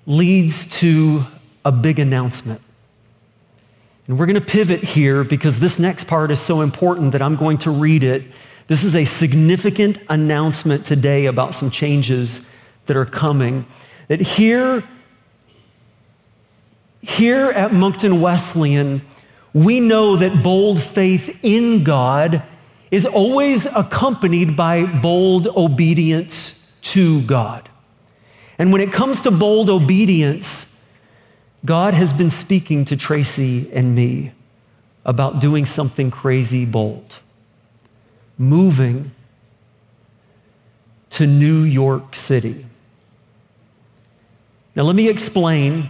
leads 0.05 0.67
to 0.79 1.23
a 1.63 1.71
big 1.71 1.97
announcement. 1.99 2.61
And 4.07 4.19
we're 4.19 4.25
going 4.25 4.39
to 4.39 4.45
pivot 4.45 4.83
here 4.83 5.23
because 5.23 5.59
this 5.59 5.79
next 5.79 6.05
part 6.05 6.29
is 6.31 6.39
so 6.39 6.61
important 6.61 7.13
that 7.13 7.21
I'm 7.21 7.35
going 7.35 7.57
to 7.59 7.71
read 7.71 8.03
it 8.03 8.23
this 8.67 8.83
is 8.83 8.97
a 8.97 9.05
significant 9.05 9.97
announcement 10.09 10.85
today 10.85 11.25
about 11.27 11.53
some 11.53 11.71
changes 11.71 12.53
that 12.85 12.97
are 12.97 13.05
coming. 13.05 13.65
That 14.09 14.19
here, 14.19 14.83
here 17.01 17.49
at 17.49 17.71
Moncton 17.71 18.19
Wesleyan, 18.19 19.01
we 19.53 19.79
know 19.79 20.15
that 20.17 20.43
bold 20.43 20.81
faith 20.81 21.39
in 21.43 21.83
God 21.83 22.43
is 22.91 23.05
always 23.05 23.65
accompanied 23.65 24.55
by 24.55 24.85
bold 24.85 25.47
obedience 25.47 26.79
to 26.81 27.21
God. 27.23 27.69
And 28.59 28.71
when 28.71 28.81
it 28.81 28.91
comes 28.91 29.21
to 29.21 29.31
bold 29.31 29.69
obedience, 29.69 30.99
God 31.65 31.93
has 31.93 32.13
been 32.13 32.29
speaking 32.29 32.85
to 32.85 32.97
Tracy 32.97 33.69
and 33.73 33.95
me 33.95 34.31
about 35.05 35.41
doing 35.41 35.65
something 35.65 36.11
crazy 36.11 36.65
bold 36.65 37.21
moving 38.37 39.11
to 41.09 41.25
New 41.25 41.63
York 41.63 42.15
City. 42.15 42.65
Now, 44.75 44.83
let 44.83 44.95
me 44.95 45.09
explain. 45.09 45.85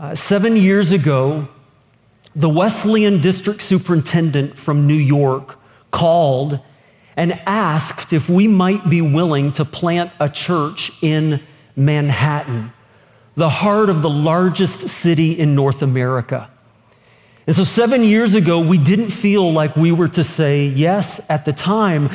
Uh, 0.00 0.16
seven 0.16 0.56
years 0.56 0.90
ago, 0.90 1.46
the 2.34 2.48
Wesleyan 2.48 3.20
district 3.20 3.62
superintendent 3.62 4.58
from 4.58 4.86
New 4.86 4.94
York 4.94 5.58
called 5.90 6.60
and 7.16 7.32
asked 7.46 8.12
if 8.12 8.28
we 8.28 8.48
might 8.48 8.88
be 8.88 9.02
willing 9.02 9.52
to 9.52 9.64
plant 9.64 10.10
a 10.18 10.28
church 10.28 10.92
in 11.02 11.40
Manhattan, 11.76 12.72
the 13.34 13.48
heart 13.48 13.90
of 13.90 14.02
the 14.02 14.10
largest 14.10 14.88
city 14.88 15.32
in 15.32 15.54
North 15.54 15.82
America. 15.82 16.48
And 17.46 17.56
so, 17.56 17.64
seven 17.64 18.02
years 18.02 18.34
ago, 18.34 18.66
we 18.66 18.78
didn't 18.78 19.10
feel 19.10 19.52
like 19.52 19.76
we 19.76 19.90
were 19.90 20.08
to 20.08 20.22
say 20.22 20.66
yes 20.66 21.28
at 21.28 21.44
the 21.44 21.52
time, 21.52 22.08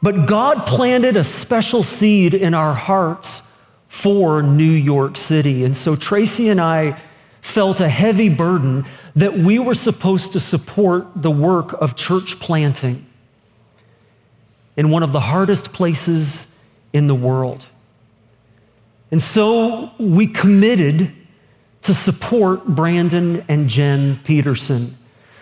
but 0.00 0.28
God 0.28 0.66
planted 0.66 1.16
a 1.16 1.24
special 1.24 1.82
seed 1.82 2.34
in 2.34 2.54
our 2.54 2.72
hearts 2.72 3.46
for 3.88 4.42
New 4.42 4.64
York 4.64 5.16
City. 5.16 5.64
And 5.64 5.76
so, 5.76 5.96
Tracy 5.96 6.48
and 6.48 6.60
I 6.60 6.92
felt 7.40 7.80
a 7.80 7.88
heavy 7.88 8.32
burden 8.32 8.84
that 9.20 9.34
we 9.34 9.58
were 9.58 9.74
supposed 9.74 10.32
to 10.32 10.40
support 10.40 11.06
the 11.14 11.30
work 11.30 11.72
of 11.80 11.96
church 11.96 12.38
planting 12.40 13.04
in 14.76 14.90
one 14.90 15.02
of 15.02 15.12
the 15.12 15.20
hardest 15.20 15.72
places 15.72 16.74
in 16.92 17.06
the 17.06 17.14
world. 17.14 17.66
And 19.10 19.20
so, 19.20 19.90
we 19.98 20.26
committed 20.26 21.12
to 21.82 21.94
support 21.94 22.64
Brandon 22.66 23.44
and 23.48 23.68
Jen 23.68 24.18
Peterson, 24.24 24.94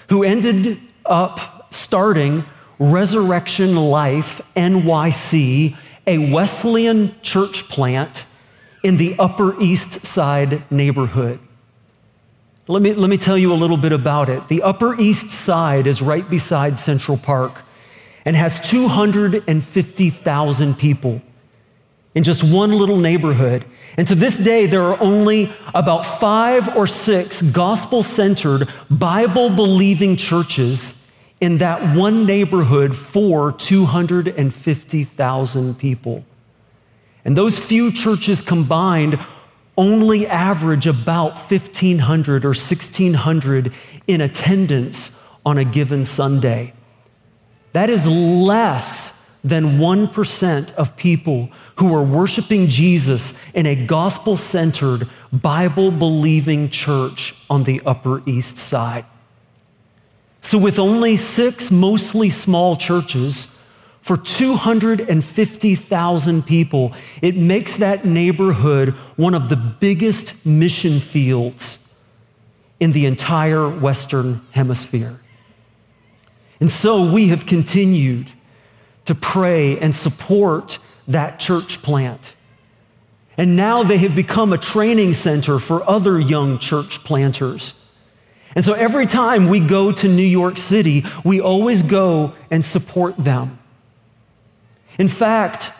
who 0.09 0.25
ended 0.25 0.79
up 1.05 1.73
starting 1.73 2.45
Resurrection 2.79 3.77
Life 3.77 4.41
NYC, 4.55 5.77
a 6.07 6.33
Wesleyan 6.33 7.11
church 7.21 7.69
plant 7.69 8.25
in 8.83 8.97
the 8.97 9.17
Upper 9.19 9.61
East 9.61 10.07
Side 10.07 10.63
neighborhood. 10.71 11.41
Let 12.71 12.83
me, 12.83 12.93
let 12.93 13.09
me 13.09 13.17
tell 13.17 13.39
you 13.39 13.55
a 13.55 13.57
little 13.57 13.79
bit 13.79 13.93
about 13.93 14.29
it. 14.29 14.47
The 14.49 14.63
Upper 14.63 14.95
East 15.01 15.31
Side 15.31 15.87
is 15.87 16.03
right 16.03 16.29
beside 16.29 16.77
Central 16.77 17.17
Park 17.17 17.63
and 18.27 18.37
has 18.37 18.61
250,000 18.69 20.75
people 20.75 21.23
in 22.15 22.25
just 22.25 22.45
one 22.45 22.73
little 22.73 22.99
neighborhood. 22.99 23.65
And 23.97 24.07
to 24.09 24.15
this 24.15 24.37
day, 24.37 24.67
there 24.67 24.83
are 24.83 24.99
only 25.01 25.51
about 25.75 26.05
five 26.05 26.77
or 26.77 26.87
six 26.87 27.41
gospel 27.41 28.03
centered, 28.03 28.69
Bible 28.91 29.49
believing 29.49 30.17
churches 30.17 31.07
in 31.41 31.57
that 31.59 31.97
one 31.97 32.27
neighborhood 32.27 32.95
for 32.95 33.53
250,000 33.53 35.79
people. 35.79 36.23
And 37.25 37.35
those 37.35 37.59
few 37.59 37.91
churches 37.91 38.43
combined 38.43 39.19
only 39.79 40.27
average 40.27 40.87
about 40.87 41.33
1,500 41.51 42.45
or 42.45 42.49
1,600 42.49 43.73
in 44.09 44.21
attendance 44.21 45.41
on 45.47 45.57
a 45.57 45.65
given 45.65 46.05
Sunday. 46.05 46.75
That 47.73 47.89
is 47.89 48.07
less 48.07 49.41
than 49.43 49.79
1% 49.79 50.75
of 50.75 50.97
people 50.97 51.51
who 51.77 51.95
are 51.95 52.05
worshiping 52.05 52.67
Jesus 52.67 53.55
in 53.55 53.67
a 53.67 53.87
gospel 53.87 54.37
centered, 54.37 55.09
Bible 55.33 55.93
believing 55.93 56.71
church 56.71 57.35
on 57.49 57.63
the 57.63 57.81
Upper 57.87 58.21
East 58.27 58.59
Side. 58.59 59.05
So, 60.41 60.59
with 60.59 60.79
only 60.79 61.17
six 61.17 61.71
mostly 61.71 62.31
small 62.31 62.75
churches 62.75 63.58
for 64.09 64.17
250,000 64.17 66.47
people, 66.47 66.95
it 67.21 67.37
makes 67.37 67.77
that 67.77 68.07
neighborhood 68.07 68.95
one 69.17 69.35
of 69.35 69.51
the 69.51 69.75
biggest 69.81 70.47
mission 70.47 70.99
fields 70.99 72.03
in 72.81 72.93
the 72.93 73.05
entire 73.05 73.69
Western 73.69 74.41
Hemisphere. 74.53 75.21
And 76.59 76.71
so 76.71 77.13
we 77.13 77.29
have 77.29 77.45
continued 77.45 78.33
to 79.05 79.15
pray 79.15 79.79
and 79.79 79.95
support 79.95 80.79
that 81.07 81.39
church 81.39 81.83
plant. 81.83 82.35
And 83.37 83.57
now 83.57 83.83
they 83.83 83.99
have 83.99 84.17
become 84.17 84.55
a 84.55 84.59
training 84.59 85.13
center 85.13 85.59
for 85.59 85.87
other 85.87 86.19
young 86.19 86.59
church 86.59 87.05
planters. 87.05 87.95
And 88.57 88.65
so 88.65 88.73
every 88.73 89.05
time 89.05 89.49
we 89.49 89.61
go 89.61 89.93
to 89.93 90.09
New 90.09 90.23
York 90.23 90.57
City, 90.57 91.03
we 91.27 91.43
always 91.43 91.83
go 91.83 92.33
and 92.51 92.65
support 92.65 93.15
them. 93.19 93.58
In 94.99 95.09
fact, 95.09 95.73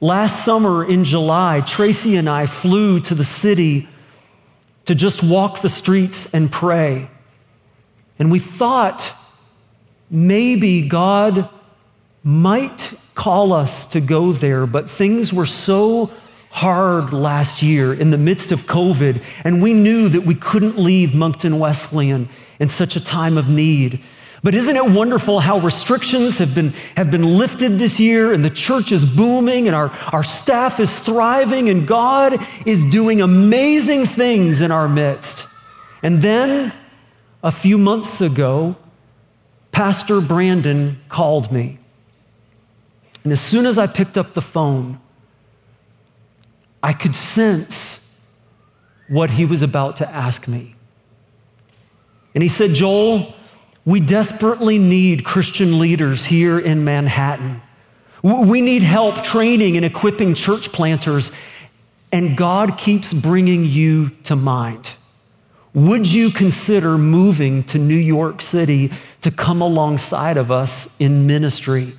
last 0.00 0.44
summer 0.44 0.88
in 0.88 1.04
July, 1.04 1.60
Tracy 1.66 2.16
and 2.16 2.28
I 2.28 2.46
flew 2.46 3.00
to 3.00 3.14
the 3.14 3.24
city 3.24 3.88
to 4.84 4.94
just 4.94 5.22
walk 5.22 5.60
the 5.60 5.68
streets 5.68 6.32
and 6.32 6.50
pray. 6.50 7.08
And 8.18 8.30
we 8.30 8.38
thought 8.38 9.12
maybe 10.10 10.88
God 10.88 11.48
might 12.22 12.94
call 13.14 13.52
us 13.52 13.86
to 13.86 14.00
go 14.00 14.32
there, 14.32 14.66
but 14.66 14.88
things 14.88 15.32
were 15.32 15.46
so 15.46 16.12
hard 16.50 17.12
last 17.12 17.62
year 17.62 17.94
in 17.94 18.10
the 18.10 18.18
midst 18.18 18.52
of 18.52 18.60
COVID, 18.60 19.22
and 19.44 19.62
we 19.62 19.72
knew 19.72 20.08
that 20.08 20.22
we 20.22 20.34
couldn't 20.34 20.78
leave 20.78 21.14
Moncton 21.14 21.58
Wesleyan 21.58 22.28
in 22.60 22.68
such 22.68 22.94
a 22.94 23.02
time 23.02 23.38
of 23.38 23.48
need. 23.48 24.00
But 24.42 24.56
isn't 24.56 24.76
it 24.76 24.90
wonderful 24.90 25.38
how 25.38 25.60
restrictions 25.60 26.38
have 26.38 26.54
been, 26.54 26.70
have 26.96 27.12
been 27.12 27.38
lifted 27.38 27.72
this 27.72 28.00
year 28.00 28.32
and 28.32 28.44
the 28.44 28.50
church 28.50 28.90
is 28.90 29.04
booming 29.04 29.68
and 29.68 29.76
our, 29.76 29.90
our 30.12 30.24
staff 30.24 30.80
is 30.80 30.98
thriving 30.98 31.68
and 31.68 31.86
God 31.86 32.34
is 32.66 32.90
doing 32.90 33.22
amazing 33.22 34.06
things 34.06 34.60
in 34.60 34.72
our 34.72 34.88
midst? 34.88 35.48
And 36.02 36.18
then 36.18 36.72
a 37.42 37.52
few 37.52 37.78
months 37.78 38.20
ago, 38.20 38.76
Pastor 39.70 40.20
Brandon 40.20 40.98
called 41.08 41.52
me. 41.52 41.78
And 43.22 43.32
as 43.32 43.40
soon 43.40 43.64
as 43.64 43.78
I 43.78 43.86
picked 43.86 44.18
up 44.18 44.30
the 44.30 44.42
phone, 44.42 44.98
I 46.82 46.92
could 46.92 47.14
sense 47.14 48.28
what 49.08 49.30
he 49.30 49.44
was 49.44 49.62
about 49.62 49.96
to 49.96 50.08
ask 50.08 50.48
me. 50.48 50.74
And 52.34 52.42
he 52.42 52.48
said, 52.48 52.70
Joel, 52.70 53.32
we 53.84 54.00
desperately 54.00 54.78
need 54.78 55.24
Christian 55.24 55.78
leaders 55.78 56.24
here 56.24 56.58
in 56.58 56.84
Manhattan. 56.84 57.60
We 58.22 58.60
need 58.60 58.82
help 58.82 59.22
training 59.24 59.76
and 59.76 59.84
equipping 59.84 60.34
church 60.34 60.70
planters, 60.70 61.32
and 62.12 62.36
God 62.36 62.78
keeps 62.78 63.12
bringing 63.12 63.64
you 63.64 64.10
to 64.24 64.36
mind. 64.36 64.96
Would 65.74 66.12
you 66.12 66.30
consider 66.30 66.98
moving 66.98 67.64
to 67.64 67.78
New 67.78 67.94
York 67.94 68.40
City 68.42 68.92
to 69.22 69.30
come 69.30 69.60
alongside 69.60 70.36
of 70.36 70.50
us 70.50 71.00
in 71.00 71.26
ministry? 71.26 71.92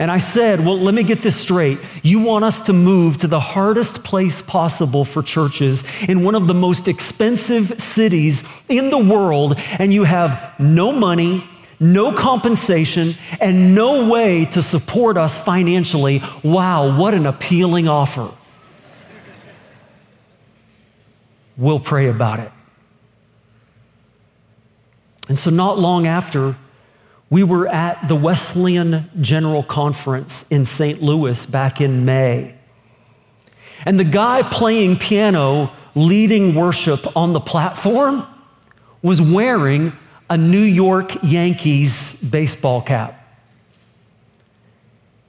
And 0.00 0.10
I 0.10 0.16
said, 0.16 0.60
Well, 0.60 0.78
let 0.78 0.94
me 0.94 1.02
get 1.02 1.18
this 1.18 1.38
straight. 1.38 1.78
You 2.02 2.20
want 2.20 2.42
us 2.42 2.62
to 2.62 2.72
move 2.72 3.18
to 3.18 3.26
the 3.26 3.38
hardest 3.38 4.02
place 4.02 4.40
possible 4.40 5.04
for 5.04 5.22
churches 5.22 5.84
in 6.08 6.24
one 6.24 6.34
of 6.34 6.46
the 6.46 6.54
most 6.54 6.88
expensive 6.88 7.78
cities 7.78 8.64
in 8.70 8.88
the 8.88 8.98
world, 8.98 9.60
and 9.78 9.92
you 9.92 10.04
have 10.04 10.54
no 10.58 10.90
money, 10.90 11.44
no 11.78 12.12
compensation, 12.12 13.10
and 13.42 13.74
no 13.74 14.10
way 14.10 14.46
to 14.46 14.62
support 14.62 15.18
us 15.18 15.36
financially. 15.36 16.22
Wow, 16.42 16.98
what 16.98 17.12
an 17.12 17.26
appealing 17.26 17.86
offer. 17.86 18.30
We'll 21.58 21.78
pray 21.78 22.08
about 22.08 22.40
it. 22.40 22.50
And 25.28 25.38
so, 25.38 25.50
not 25.50 25.78
long 25.78 26.06
after, 26.06 26.56
we 27.30 27.44
were 27.44 27.68
at 27.68 28.08
the 28.08 28.16
Wesleyan 28.16 29.04
General 29.20 29.62
Conference 29.62 30.50
in 30.50 30.64
St. 30.64 31.00
Louis 31.00 31.46
back 31.46 31.80
in 31.80 32.04
May. 32.04 32.54
And 33.86 33.98
the 33.98 34.04
guy 34.04 34.42
playing 34.42 34.96
piano, 34.96 35.70
leading 35.94 36.56
worship 36.56 37.16
on 37.16 37.32
the 37.32 37.40
platform, 37.40 38.26
was 39.00 39.22
wearing 39.22 39.92
a 40.28 40.36
New 40.36 40.58
York 40.58 41.12
Yankees 41.22 42.30
baseball 42.30 42.82
cap. 42.82 43.16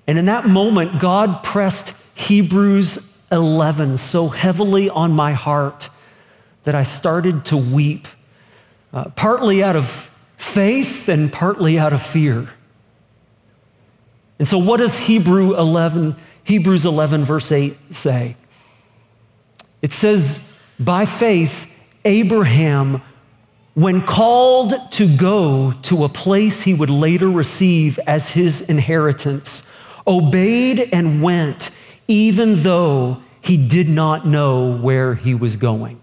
And 0.08 0.18
in 0.18 0.26
that 0.26 0.48
moment, 0.48 1.00
God 1.00 1.44
pressed 1.44 2.18
Hebrews 2.18 3.28
11 3.32 3.98
so 3.98 4.28
heavily 4.28 4.90
on 4.90 5.14
my 5.14 5.34
heart 5.34 5.90
that 6.64 6.76
I 6.76 6.84
started 6.84 7.46
to 7.46 7.58
weep, 7.58 8.08
uh, 8.92 9.10
partly 9.16 9.64
out 9.64 9.76
of 9.76 10.11
faith 10.42 11.08
and 11.08 11.32
partly 11.32 11.78
out 11.78 11.94
of 11.94 12.02
fear. 12.02 12.50
And 14.40 14.48
so, 14.48 14.58
what 14.58 14.80
does 14.80 14.98
Hebrew 14.98 15.56
11, 15.56 16.16
Hebrews 16.44 16.84
11, 16.84 17.24
verse 17.24 17.52
8 17.52 17.72
say? 17.72 18.36
It 19.84 19.92
says, 19.92 20.60
By 20.80 21.06
faith, 21.06 21.68
Abraham, 22.04 23.04
when 23.76 24.02
called 24.02 24.74
to 24.94 25.16
go 25.16 25.74
to 25.84 26.04
a 26.04 26.10
place 26.10 26.64
he 26.64 26.74
would 26.74 26.90
later 26.90 27.30
receive 27.30 28.00
as 28.08 28.32
his 28.32 28.68
inheritance, 28.68 29.72
obeyed 30.08 30.90
and 30.92 31.22
went, 31.22 31.70
even 32.08 32.64
though 32.64 33.22
he 33.42 33.68
did 33.68 33.88
not 33.88 34.26
know 34.26 34.76
where 34.78 35.14
he 35.14 35.36
was 35.36 35.56
going. 35.56 36.01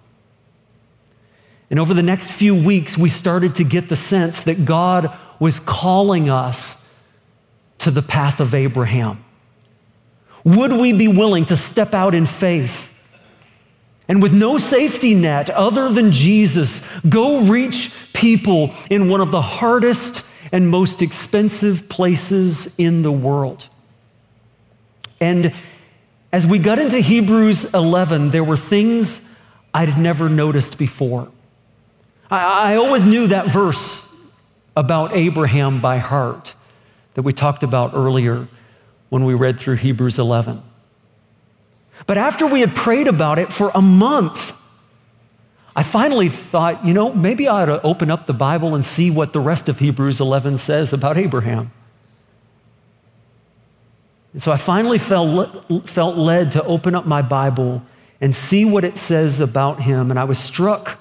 And 1.71 1.79
over 1.79 1.93
the 1.93 2.03
next 2.03 2.31
few 2.31 2.55
weeks, 2.55 2.97
we 2.97 3.09
started 3.09 3.55
to 3.57 3.65
get 3.65 3.89
the 3.89 3.97
sense 3.97 4.41
that 4.45 4.65
God 4.65 5.17
was 5.39 5.61
calling 5.61 6.31
us 6.31 7.13
to 7.79 7.91
the 7.91 8.03
path 8.03 8.41
of 8.41 8.55
Abraham. 8.55 9.25
Would 10.45 10.73
we 10.73 10.97
be 10.97 11.09
willing 11.09 11.45
to 11.47 11.57
step 11.57 11.93
out 11.93 12.15
in 12.15 12.27
faith 12.27 12.87
and 14.09 14.23
with 14.23 14.33
no 14.33 14.57
safety 14.57 15.15
net 15.15 15.51
other 15.51 15.91
than 15.91 16.11
Jesus, 16.11 17.01
go 17.03 17.43
reach 17.43 18.11
people 18.15 18.71
in 18.89 19.11
one 19.11 19.21
of 19.21 19.31
the 19.31 19.43
hardest 19.43 20.25
and 20.53 20.69
most 20.69 21.03
expensive 21.03 21.89
places 21.91 22.79
in 22.79 23.03
the 23.03 23.13
world? 23.13 23.69
And 25.21 25.53
as 26.33 26.47
we 26.47 26.59
got 26.59 26.79
into 26.79 26.99
Hebrews 26.99 27.75
11, 27.75 28.31
there 28.31 28.45
were 28.45 28.57
things 28.57 29.47
I'd 29.75 29.99
never 29.99 30.29
noticed 30.29 30.79
before. 30.79 31.29
I, 32.31 32.73
I 32.73 32.77
always 32.77 33.05
knew 33.05 33.29
that 33.29 33.47
verse 33.47 34.05
about 34.77 35.14
Abraham 35.14 35.81
by 35.81 35.99
heart 35.99 36.55
that 37.14 37.23
we 37.23 37.33
talked 37.33 37.62
about 37.62 37.95
earlier 37.95 38.47
when 39.09 39.25
we 39.25 39.35
read 39.35 39.59
through 39.59 39.77
Hebrews 39.77 40.19
11. 40.19 40.62
But 42.07 42.19
after 42.19 42.47
we 42.47 42.61
had 42.61 42.75
prayed 42.75 43.09
about 43.09 43.38
it 43.38 43.49
for 43.49 43.71
a 43.75 43.81
month, 43.81 44.53
I 45.75 45.83
finally 45.83 46.29
thought, 46.29 46.85
you 46.85 46.95
know, 46.95 47.12
maybe 47.12 47.49
I 47.49 47.62
ought 47.62 47.67
to 47.67 47.83
open 47.83 48.11
up 48.11 48.27
the 48.27 48.35
Bible 48.35 48.75
and 48.75 48.85
see 48.85 49.11
what 49.11 49.33
the 49.33 49.41
rest 49.41 49.69
of 49.69 49.79
Hebrews 49.79 50.21
11 50.21 50.59
says 50.59 50.93
about 50.93 51.17
Abraham. 51.17 51.71
And 54.33 54.43
so 54.43 54.53
I 54.53 54.57
finally 54.57 54.99
felt, 54.99 55.88
felt 55.88 56.17
led 56.17 56.53
to 56.53 56.62
open 56.64 56.95
up 56.95 57.07
my 57.07 57.23
Bible 57.23 57.83
and 58.21 58.35
see 58.35 58.71
what 58.71 58.85
it 58.85 58.99
says 58.99 59.41
about 59.41 59.81
him. 59.81 60.11
And 60.11 60.19
I 60.19 60.25
was 60.25 60.38
struck 60.38 60.99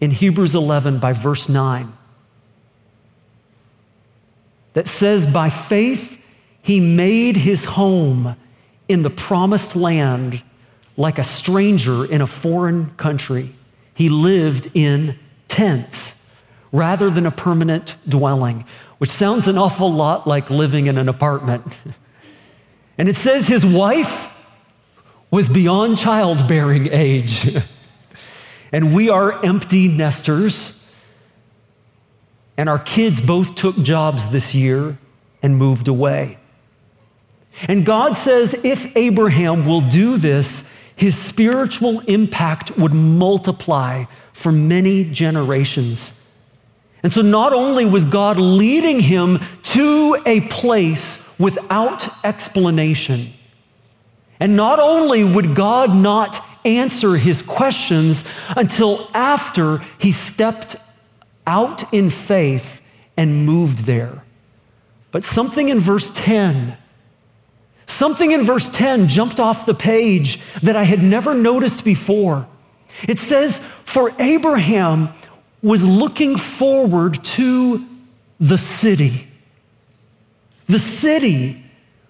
in 0.00 0.10
Hebrews 0.10 0.54
11 0.54 0.98
by 0.98 1.12
verse 1.12 1.48
9 1.48 1.92
that 4.74 4.86
says, 4.86 5.32
By 5.32 5.50
faith 5.50 6.24
he 6.62 6.80
made 6.80 7.36
his 7.36 7.64
home 7.64 8.36
in 8.88 9.02
the 9.02 9.10
promised 9.10 9.74
land 9.74 10.42
like 10.96 11.18
a 11.18 11.24
stranger 11.24 12.10
in 12.10 12.20
a 12.20 12.26
foreign 12.26 12.90
country. 12.90 13.50
He 13.94 14.08
lived 14.08 14.70
in 14.74 15.16
tents 15.48 16.14
rather 16.70 17.10
than 17.10 17.26
a 17.26 17.30
permanent 17.30 17.96
dwelling, 18.08 18.64
which 18.98 19.10
sounds 19.10 19.48
an 19.48 19.56
awful 19.58 19.90
lot 19.90 20.26
like 20.26 20.50
living 20.50 20.86
in 20.86 20.98
an 20.98 21.08
apartment. 21.08 21.64
and 22.98 23.08
it 23.08 23.16
says 23.16 23.48
his 23.48 23.64
wife 23.64 24.32
was 25.30 25.48
beyond 25.48 25.96
childbearing 25.96 26.88
age. 26.92 27.56
And 28.72 28.94
we 28.94 29.08
are 29.08 29.44
empty 29.44 29.88
nesters. 29.88 30.74
And 32.56 32.68
our 32.68 32.78
kids 32.78 33.20
both 33.20 33.54
took 33.54 33.76
jobs 33.76 34.30
this 34.30 34.54
year 34.54 34.98
and 35.42 35.56
moved 35.56 35.88
away. 35.88 36.38
And 37.66 37.84
God 37.84 38.14
says 38.14 38.64
if 38.64 38.96
Abraham 38.96 39.64
will 39.64 39.80
do 39.80 40.16
this, 40.16 40.92
his 40.96 41.16
spiritual 41.16 42.00
impact 42.00 42.76
would 42.76 42.92
multiply 42.92 44.04
for 44.32 44.52
many 44.52 45.04
generations. 45.04 46.24
And 47.02 47.12
so 47.12 47.22
not 47.22 47.52
only 47.52 47.86
was 47.86 48.04
God 48.04 48.38
leading 48.38 49.00
him 49.00 49.38
to 49.62 50.20
a 50.26 50.40
place 50.42 51.36
without 51.38 52.08
explanation, 52.24 53.26
and 54.40 54.56
not 54.56 54.78
only 54.80 55.24
would 55.24 55.54
God 55.54 55.94
not 55.94 56.40
answer 56.64 57.16
his 57.16 57.42
questions 57.42 58.24
until 58.56 59.08
after 59.14 59.78
he 59.98 60.12
stepped 60.12 60.76
out 61.46 61.92
in 61.92 62.10
faith 62.10 62.82
and 63.16 63.46
moved 63.46 63.78
there, 63.80 64.22
but 65.10 65.24
something 65.24 65.68
in 65.68 65.78
verse 65.78 66.10
10 66.14 66.76
Something 67.88 68.32
in 68.32 68.42
verse 68.42 68.68
10 68.68 69.08
jumped 69.08 69.40
off 69.40 69.64
the 69.64 69.74
page 69.74 70.44
that 70.60 70.76
I 70.76 70.84
had 70.84 71.02
never 71.02 71.34
noticed 71.34 71.86
before. 71.86 72.46
It 73.08 73.18
says, 73.18 73.58
For 73.58 74.12
Abraham 74.20 75.08
was 75.62 75.84
looking 75.86 76.36
forward 76.36 77.14
to 77.24 77.84
the 78.38 78.58
city. 78.58 79.26
The 80.66 80.78
city 80.78 81.62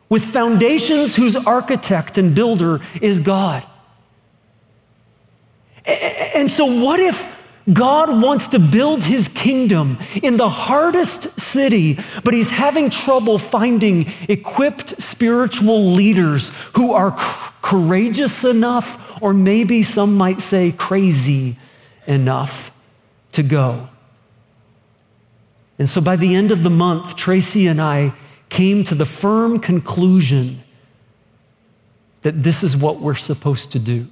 with 0.09 0.25
foundations 0.25 1.15
whose 1.15 1.37
architect 1.37 2.19
and 2.19 2.35
builder 2.35 2.81
is 3.01 3.21
God. 3.21 3.65
And 5.89 6.51
so, 6.51 6.67
what 6.85 7.01
if 7.01 7.37
God 7.73 8.23
wants 8.23 8.49
to 8.49 8.59
build 8.59 9.05
his 9.05 9.29
kingdom 9.29 9.99
in 10.23 10.37
the 10.37 10.49
hardest 10.49 11.39
city, 11.41 11.99
but 12.25 12.33
he's 12.33 12.51
having 12.51 12.89
trouble 12.89 13.39
finding 13.39 14.07
equipped 14.29 15.03
spiritual 15.03 15.93
leaders 15.93 16.51
who 16.77 16.93
are 16.93 17.15
courageous 17.63 18.45
enough, 18.45 19.21
or 19.23 19.35
maybe 19.35 19.83
some 19.83 20.17
might 20.17 20.41
say 20.41 20.73
crazy 20.73 21.57
enough 22.07 22.73
to 23.33 23.43
go. 23.43 23.89
And 25.79 25.89
so 25.89 26.01
by 26.01 26.17
the 26.17 26.35
end 26.35 26.51
of 26.51 26.63
the 26.63 26.71
month, 26.71 27.17
Tracy 27.17 27.67
and 27.67 27.81
I 27.81 28.13
came 28.49 28.83
to 28.85 28.95
the 28.95 29.05
firm 29.05 29.61
conclusion 29.61 30.59
that 32.23 32.43
this 32.43 32.63
is 32.63 32.77
what 32.77 32.99
we're 32.99 33.15
supposed 33.15 33.73
to 33.73 33.79
do. 33.79 34.09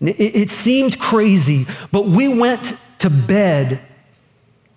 It, 0.00 0.50
seemed 0.50 0.98
crazy, 0.98 1.66
but 1.92 2.06
we 2.06 2.40
went 2.40 2.78
to 3.00 3.10
bed 3.10 3.80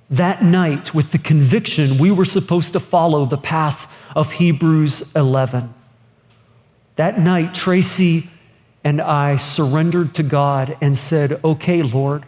that 0.10 0.44
night 0.44 0.94
with 0.94 1.12
the 1.12 1.18
conviction 1.18 1.98
we 1.98 2.12
were 2.12 2.26
supposed 2.26 2.74
to 2.74 2.80
follow 2.80 3.26
the 3.26 3.38
path 3.38 4.12
of 4.16 4.34
Hebrews 4.34 5.16
11. 5.16 5.74
That 6.98 7.18
night, 7.18 7.54
Tracy 7.54 8.30
and 8.84 9.00
I 9.00 9.38
surrendered 9.38 10.14
to 10.16 10.24
God 10.24 10.76
and 10.82 10.96
said, 10.96 11.32
Okay, 11.44 11.82
Lord, 11.82 12.26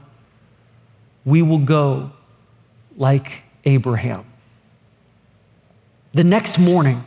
we 1.25 1.41
will 1.41 1.59
go 1.59 2.11
like 2.97 3.43
Abraham. 3.65 4.25
The 6.13 6.23
next 6.23 6.57
morning, 6.57 7.03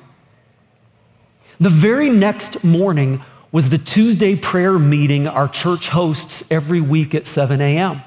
the 1.58 1.70
very 1.70 2.10
next 2.10 2.62
morning, 2.62 3.22
was 3.50 3.70
the 3.70 3.78
Tuesday 3.78 4.36
prayer 4.36 4.78
meeting 4.78 5.26
our 5.26 5.48
church 5.48 5.88
hosts 5.88 6.50
every 6.50 6.80
week 6.80 7.14
at 7.14 7.26
7 7.26 7.60
a.m. 7.60 8.02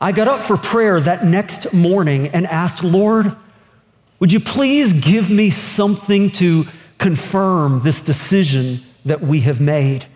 I 0.00 0.12
got 0.12 0.28
up 0.28 0.40
for 0.40 0.56
prayer 0.56 0.98
that 1.00 1.24
next 1.24 1.74
morning 1.74 2.28
and 2.28 2.46
asked, 2.46 2.84
Lord, 2.84 3.26
would 4.20 4.32
you 4.32 4.40
please 4.40 4.92
give 5.04 5.28
me 5.30 5.50
something 5.50 6.30
to 6.32 6.64
confirm 6.98 7.80
this 7.82 8.02
decision 8.02 8.78
that 9.04 9.20
we 9.20 9.40
have 9.40 9.60
made? 9.60 10.06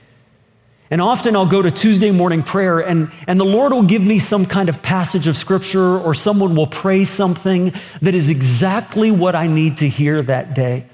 And 0.91 1.01
often 1.01 1.35
I'll 1.35 1.47
go 1.47 1.63
to 1.63 1.71
Tuesday 1.71 2.11
morning 2.11 2.43
prayer, 2.43 2.79
and, 2.79 3.11
and 3.27 3.41
the 3.41 3.45
Lord 3.45 3.73
will 3.73 3.83
give 3.83 4.05
me 4.05 4.19
some 4.19 4.45
kind 4.45 4.69
of 4.69 4.83
passage 4.83 5.27
of 5.27 5.37
scripture, 5.37 5.99
or 5.99 6.15
someone 6.15 6.55
will 6.55 6.67
pray 6.67 7.05
something 7.05 7.73
that 8.03 8.15
is 8.15 8.29
exactly 8.29 9.11
what 9.11 9.35
I 9.35 9.47
need 9.47 9.79
to 9.79 9.89
hear 9.89 10.23
that 10.23 10.55
day. 10.55 10.87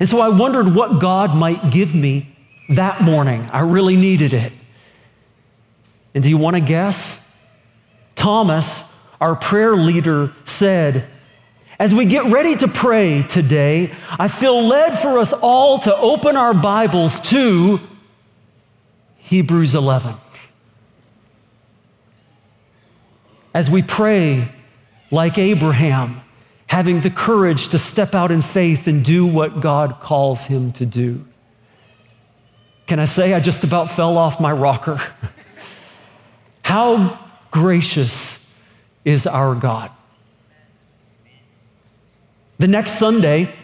And 0.00 0.08
so 0.08 0.20
I 0.20 0.36
wondered 0.36 0.74
what 0.74 1.00
God 1.00 1.36
might 1.36 1.70
give 1.70 1.94
me 1.94 2.28
that 2.70 3.02
morning. 3.02 3.46
I 3.52 3.60
really 3.60 3.96
needed 3.96 4.32
it. 4.32 4.52
And 6.14 6.22
do 6.22 6.30
you 6.30 6.38
want 6.38 6.56
to 6.56 6.62
guess? 6.62 7.20
Thomas, 8.14 9.14
our 9.20 9.36
prayer 9.36 9.76
leader, 9.76 10.32
said, 10.44 11.04
As 11.78 11.94
we 11.94 12.06
get 12.06 12.32
ready 12.32 12.56
to 12.56 12.68
pray 12.68 13.24
today, 13.28 13.92
I 14.18 14.28
feel 14.28 14.66
led 14.66 14.98
for 14.98 15.18
us 15.18 15.32
all 15.32 15.78
to 15.80 15.94
open 15.96 16.36
our 16.36 16.54
Bibles 16.54 17.20
to 17.30 17.80
Hebrews 19.18 19.74
11. 19.74 20.14
As 23.52 23.70
we 23.70 23.82
pray 23.82 24.48
like 25.10 25.38
Abraham, 25.38 26.20
having 26.74 26.98
the 27.02 27.10
courage 27.10 27.68
to 27.68 27.78
step 27.78 28.16
out 28.16 28.32
in 28.32 28.42
faith 28.42 28.88
and 28.88 29.04
do 29.04 29.24
what 29.24 29.60
God 29.60 30.00
calls 30.00 30.46
him 30.46 30.72
to 30.72 30.84
do. 30.84 31.24
Can 32.88 32.98
I 32.98 33.04
say 33.04 33.32
I 33.32 33.38
just 33.38 33.62
about 33.62 33.92
fell 33.92 34.18
off 34.18 34.40
my 34.40 34.50
rocker? 34.50 34.98
How 36.64 37.16
gracious 37.52 38.60
is 39.04 39.24
our 39.24 39.54
God. 39.54 39.88
The 42.58 42.66
next 42.66 42.98
Sunday, 42.98 43.54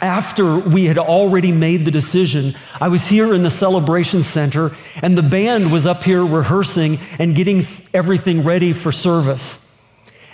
after 0.00 0.58
we 0.58 0.86
had 0.86 0.98
already 0.98 1.52
made 1.52 1.84
the 1.84 1.92
decision, 1.92 2.60
I 2.80 2.88
was 2.88 3.06
here 3.06 3.32
in 3.34 3.44
the 3.44 3.52
celebration 3.52 4.20
center, 4.20 4.72
and 5.00 5.16
the 5.16 5.22
band 5.22 5.70
was 5.70 5.86
up 5.86 6.02
here 6.02 6.26
rehearsing 6.26 6.96
and 7.20 7.36
getting 7.36 7.62
everything 7.94 8.42
ready 8.42 8.72
for 8.72 8.90
service. 8.90 9.71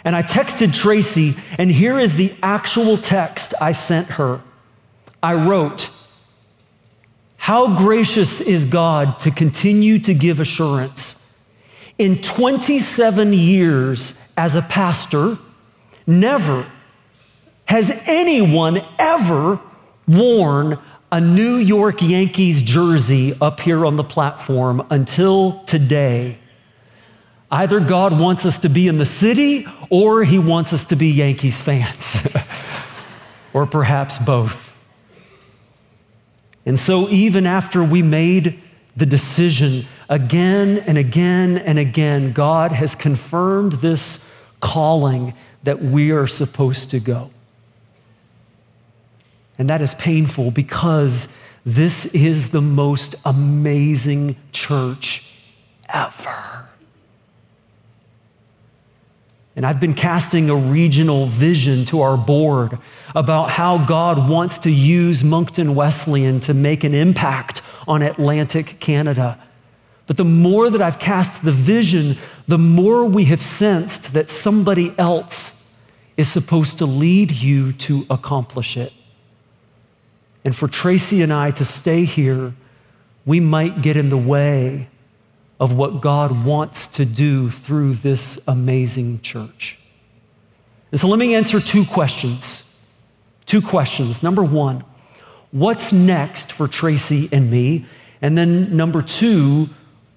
And 0.05 0.15
I 0.15 0.23
texted 0.23 0.75
Tracy, 0.75 1.35
and 1.59 1.71
here 1.71 1.99
is 1.99 2.17
the 2.17 2.33
actual 2.43 2.97
text 2.97 3.55
I 3.61 3.73
sent 3.73 4.09
her. 4.11 4.41
I 5.23 5.35
wrote, 5.49 5.91
How 7.37 7.77
gracious 7.77 8.41
is 8.41 8.65
God 8.65 9.19
to 9.21 9.31
continue 9.31 9.99
to 10.01 10.15
give 10.15 10.41
assurance. 10.41 11.15
In 11.99 12.17
27 12.17 13.33
years 13.33 14.33
as 14.37 14.55
a 14.55 14.63
pastor, 14.63 15.37
never 16.07 16.65
has 17.65 18.05
anyone 18.07 18.81
ever 18.99 19.61
worn 20.07 20.79
a 21.11 21.21
New 21.21 21.57
York 21.57 21.97
Yankees 22.01 22.63
jersey 22.63 23.33
up 23.41 23.61
here 23.61 23.85
on 23.85 23.97
the 23.97 24.05
platform 24.05 24.87
until 24.91 25.61
today. 25.65 26.39
Either 27.51 27.81
God 27.81 28.19
wants 28.19 28.45
us 28.45 28.59
to 28.61 28.69
be 28.69 28.89
in 28.89 28.99
the 28.99 29.07
city 29.07 29.67
or 29.89 30.23
he 30.23 30.39
wants 30.39 30.73
us 30.73 30.87
to 30.87 30.97
be 30.97 31.09
Yankees 31.09 31.61
fans, 31.61 32.37
or 33.55 33.67
perhaps 33.67 34.19
both. 34.19 34.67
And 36.67 36.79
so, 36.79 37.09
even 37.09 37.47
after 37.47 37.83
we 37.83 38.03
made 38.03 38.61
the 38.95 39.07
decision 39.07 39.87
again 40.11 40.83
and 40.87 40.99
again 40.99 41.57
and 41.57 41.79
again, 41.79 42.33
God 42.33 42.73
has 42.73 42.95
confirmed 42.95 43.73
this 43.75 44.53
calling 44.61 45.33
that 45.63 45.81
we 45.81 46.11
are 46.11 46.27
supposed 46.27 46.91
to 46.91 47.01
go. 47.01 47.31
And 49.59 49.71
that 49.71 49.81
is 49.81 49.95
painful 49.95 50.51
because 50.51 51.27
this 51.65 52.15
is 52.15 52.51
the 52.51 52.61
most 52.61 53.15
amazing 53.25 54.37
church 54.53 55.39
ever. 55.93 56.68
And 59.59 59.67
I've 59.67 59.81
been 59.81 59.93
casting 59.95 60.51
a 60.51 60.55
regional 60.55 61.27
vision 61.27 61.85
to 61.87 62.03
our 62.03 62.17
board 62.17 62.79
about 63.17 63.51
how 63.51 63.85
God 63.85 64.31
wants 64.31 64.59
to 64.61 64.71
use 64.71 65.25
Moncton 65.25 65.75
Wesleyan 65.75 66.39
to 66.43 66.55
make 66.55 66.85
an 66.85 66.95
impact 66.95 67.61
on 67.89 68.01
Atlantic 68.03 68.77
Canada. 68.79 69.37
But 70.07 70.17
the 70.17 70.25
more 70.25 70.71
that 70.71 70.81
I've 70.81 71.01
cast 71.01 71.43
the 71.43 71.51
vision, 71.51 72.15
the 72.47 72.57
more 72.57 73.05
we 73.05 73.25
have 73.25 73.43
sensed 73.43 74.15
that 74.15 74.29
somebody 74.29 74.95
else 74.97 75.91
is 76.17 76.29
supposed 76.31 76.79
to 76.79 76.87
lead 76.87 77.33
you 77.33 77.73
to 77.73 78.07
accomplish 78.11 78.77
it. 78.77 78.93
And 80.45 80.55
for 80.55 80.69
Tracy 80.69 81.21
and 81.21 81.33
I 81.33 81.51
to 81.51 81.65
stay 81.65 82.05
here, 82.05 82.55
we 83.27 83.41
might 83.41 83.83
get 83.83 83.97
in 83.97 84.09
the 84.09 84.17
way 84.17 84.87
of 85.61 85.77
what 85.77 86.01
God 86.01 86.45
wants 86.45 86.87
to 86.87 87.05
do 87.05 87.51
through 87.51 87.95
this 87.95 88.47
amazing 88.47 89.21
church. 89.21 89.79
And 90.91 91.01
so 91.01 91.09
let 91.09 91.19
me 91.19 91.35
answer 91.35 91.61
two 91.61 91.85
questions. 91.85 92.65
Two 93.47 93.61
questions. 93.61 94.23
Number 94.23 94.45
one, 94.45 94.85
what's 95.51 95.93
next 95.93 96.53
for 96.53 96.69
Tracy 96.69 97.29
and 97.33 97.51
me? 97.51 97.87
And 98.23 98.39
then 98.39 98.77
number 98.77 99.03
two, 99.03 99.69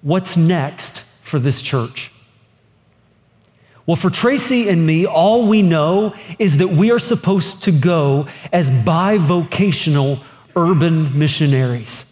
what's 0.02 0.36
next 0.36 1.24
for 1.24 1.38
this 1.38 1.60
church? 1.60 2.10
Well, 3.84 3.96
for 3.96 4.10
Tracy 4.10 4.68
and 4.68 4.86
me, 4.86 5.06
all 5.06 5.48
we 5.48 5.60
know 5.60 6.14
is 6.38 6.58
that 6.58 6.68
we 6.68 6.92
are 6.92 7.00
supposed 7.00 7.64
to 7.64 7.72
go 7.72 8.28
as 8.52 8.70
bivocational 8.70 10.24
urban 10.54 11.18
missionaries 11.18 12.11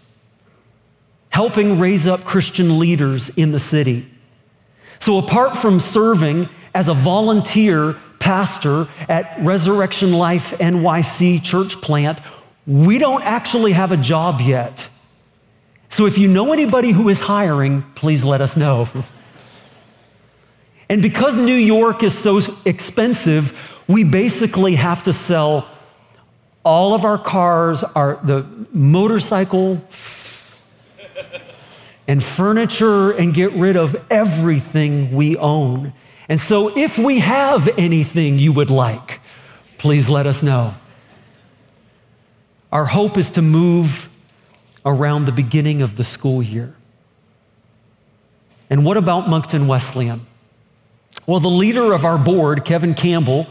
helping 1.30 1.78
raise 1.78 2.06
up 2.06 2.24
Christian 2.24 2.78
leaders 2.78 3.30
in 3.36 3.52
the 3.52 3.60
city. 3.60 4.04
So, 4.98 5.18
apart 5.18 5.56
from 5.56 5.80
serving 5.80 6.48
as 6.74 6.88
a 6.88 6.94
volunteer 6.94 7.96
pastor 8.18 8.84
at 9.08 9.24
Resurrection 9.40 10.12
Life 10.12 10.58
NYC 10.58 11.42
church 11.42 11.80
plant, 11.80 12.18
we 12.66 12.98
don't 12.98 13.24
actually 13.24 13.72
have 13.72 13.92
a 13.92 13.96
job 13.96 14.40
yet. 14.40 14.90
So, 15.88 16.06
if 16.06 16.18
you 16.18 16.28
know 16.28 16.52
anybody 16.52 16.92
who 16.92 17.08
is 17.08 17.20
hiring, 17.20 17.82
please 17.94 18.22
let 18.22 18.40
us 18.40 18.56
know. 18.56 18.88
And 20.90 21.00
because 21.00 21.38
New 21.38 21.54
York 21.54 22.02
is 22.02 22.18
so 22.18 22.40
expensive, 22.66 23.84
we 23.88 24.02
basically 24.04 24.74
have 24.74 25.04
to 25.04 25.12
sell 25.12 25.68
all 26.64 26.94
of 26.94 27.04
our 27.04 27.16
cars, 27.16 27.82
our, 27.82 28.16
the 28.24 28.44
motorcycle, 28.72 29.76
and 32.10 32.24
furniture, 32.24 33.12
and 33.12 33.32
get 33.32 33.52
rid 33.52 33.76
of 33.76 33.94
everything 34.10 35.14
we 35.14 35.36
own. 35.36 35.92
And 36.28 36.40
so, 36.40 36.76
if 36.76 36.98
we 36.98 37.20
have 37.20 37.68
anything 37.78 38.36
you 38.36 38.52
would 38.52 38.68
like, 38.68 39.20
please 39.78 40.08
let 40.08 40.26
us 40.26 40.42
know. 40.42 40.74
Our 42.72 42.84
hope 42.84 43.16
is 43.16 43.30
to 43.32 43.42
move 43.42 44.08
around 44.84 45.26
the 45.26 45.32
beginning 45.32 45.82
of 45.82 45.96
the 45.96 46.02
school 46.02 46.42
year. 46.42 46.74
And 48.68 48.84
what 48.84 48.96
about 48.96 49.28
Moncton 49.28 49.68
Wesleyan? 49.68 50.18
Well, 51.28 51.38
the 51.38 51.46
leader 51.46 51.92
of 51.92 52.04
our 52.04 52.18
board, 52.18 52.64
Kevin 52.64 52.94
Campbell, 52.94 53.46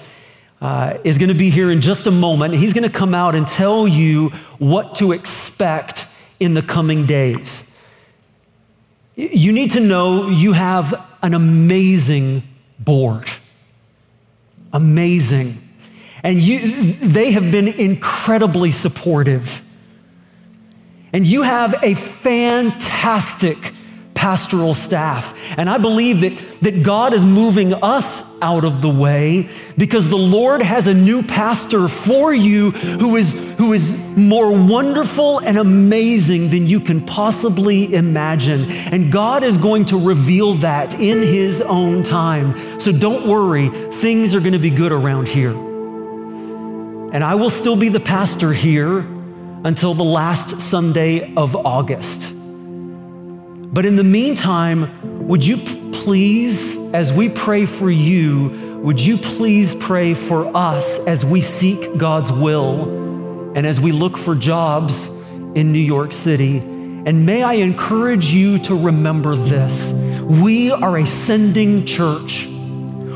uh, 0.59 0.97
is 1.05 1.17
going 1.17 1.31
to 1.31 1.37
be 1.37 1.49
here 1.49 1.71
in 1.71 1.79
just 1.79 2.07
a 2.07 2.11
moment. 2.11 2.55
He's 2.55 2.73
going 2.73 2.83
to 2.83 2.93
come 2.93 3.13
out 3.13 3.35
and 3.35 3.47
tell 3.47 3.87
you 3.87 4.31
what 4.57 4.95
to 4.95 5.13
expect 5.13 6.07
in 6.41 6.55
the 6.55 6.61
coming 6.61 7.05
days. 7.05 7.68
You 9.19 9.51
need 9.51 9.71
to 9.71 9.81
know 9.81 10.29
you 10.29 10.53
have 10.53 11.05
an 11.21 11.33
amazing 11.33 12.41
board. 12.79 13.27
Amazing. 14.71 15.55
And 16.23 16.39
you, 16.39 16.93
they 16.93 17.31
have 17.31 17.51
been 17.51 17.67
incredibly 17.67 18.71
supportive. 18.71 19.61
And 21.11 21.27
you 21.27 21.41
have 21.41 21.83
a 21.83 21.95
fantastic 21.95 23.73
pastoral 24.29 24.75
staff. 24.75 25.35
And 25.57 25.67
I 25.67 25.79
believe 25.79 26.21
that, 26.21 26.37
that 26.61 26.83
God 26.83 27.15
is 27.15 27.25
moving 27.25 27.73
us 27.73 28.39
out 28.43 28.63
of 28.63 28.79
the 28.79 28.89
way 28.89 29.49
because 29.75 30.07
the 30.07 30.17
Lord 30.17 30.61
has 30.61 30.85
a 30.85 30.93
new 30.93 31.23
pastor 31.23 31.87
for 31.87 32.31
you 32.31 32.69
who 32.69 33.15
is, 33.15 33.57
who 33.57 33.73
is 33.73 34.15
more 34.15 34.51
wonderful 34.51 35.39
and 35.39 35.57
amazing 35.57 36.51
than 36.51 36.67
you 36.67 36.79
can 36.79 37.03
possibly 37.03 37.91
imagine. 37.95 38.65
And 38.93 39.11
God 39.11 39.43
is 39.43 39.57
going 39.57 39.85
to 39.85 39.97
reveal 39.97 40.53
that 40.55 40.93
in 40.99 41.17
His 41.17 41.59
own 41.61 42.03
time. 42.03 42.79
So 42.79 42.91
don't 42.91 43.27
worry, 43.27 43.69
things 43.69 44.35
are 44.35 44.41
going 44.41 44.53
to 44.53 44.59
be 44.59 44.69
good 44.69 44.91
around 44.91 45.27
here. 45.27 45.55
And 47.13 47.23
I 47.23 47.33
will 47.33 47.49
still 47.49 47.79
be 47.79 47.89
the 47.89 47.99
pastor 47.99 48.53
here 48.53 48.99
until 49.65 49.95
the 49.95 50.03
last 50.03 50.61
Sunday 50.61 51.33
of 51.33 51.55
August. 51.55 52.38
But 53.71 53.85
in 53.85 53.95
the 53.95 54.03
meantime, 54.03 55.27
would 55.27 55.45
you 55.45 55.57
please, 55.91 56.91
as 56.93 57.13
we 57.13 57.29
pray 57.29 57.67
for 57.67 57.89
you, 57.89 58.79
would 58.83 58.99
you 58.99 59.15
please 59.15 59.75
pray 59.75 60.15
for 60.15 60.55
us 60.57 61.05
as 61.07 61.23
we 61.23 61.41
seek 61.41 61.97
God's 61.99 62.31
will 62.31 63.53
and 63.55 63.67
as 63.67 63.79
we 63.79 63.91
look 63.91 64.17
for 64.17 64.33
jobs 64.33 65.29
in 65.53 65.71
New 65.71 65.79
York 65.79 66.13
City? 66.13 66.57
And 66.59 67.25
may 67.27 67.43
I 67.43 67.53
encourage 67.53 68.33
you 68.33 68.57
to 68.59 68.75
remember 68.75 69.35
this 69.35 69.93
we 70.23 70.71
are 70.71 70.97
a 70.97 71.05
sending 71.05 71.85
church. 71.85 72.47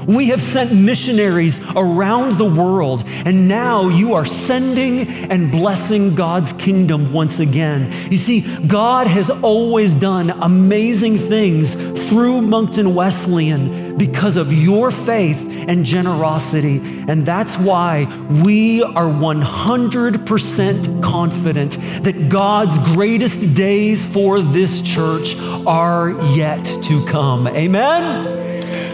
We 0.07 0.29
have 0.29 0.41
sent 0.41 0.73
missionaries 0.73 1.59
around 1.75 2.33
the 2.33 2.45
world, 2.45 3.03
and 3.25 3.47
now 3.47 3.89
you 3.89 4.13
are 4.13 4.25
sending 4.25 5.07
and 5.31 5.51
blessing 5.51 6.15
God's 6.15 6.53
kingdom 6.53 7.13
once 7.13 7.39
again. 7.39 7.91
You 8.11 8.17
see, 8.17 8.43
God 8.67 9.07
has 9.07 9.29
always 9.29 9.95
done 9.95 10.29
amazing 10.29 11.17
things 11.17 11.75
through 12.09 12.41
Moncton 12.41 12.95
Wesleyan 12.95 13.97
because 13.97 14.37
of 14.37 14.51
your 14.51 14.91
faith 14.91 15.49
and 15.67 15.85
generosity. 15.85 16.79
And 17.07 17.25
that's 17.25 17.57
why 17.57 18.05
we 18.43 18.83
are 18.83 19.05
100% 19.05 21.03
confident 21.03 21.71
that 22.03 22.29
God's 22.29 22.77
greatest 22.93 23.55
days 23.55 24.05
for 24.05 24.41
this 24.41 24.81
church 24.81 25.35
are 25.65 26.11
yet 26.35 26.65
to 26.65 27.05
come. 27.05 27.47
Amen? 27.47 28.27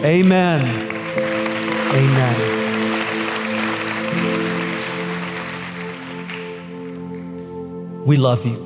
Amen. 0.03 0.88
Amen. 1.91 2.59
We 8.05 8.17
love 8.17 8.45
you. 8.45 8.57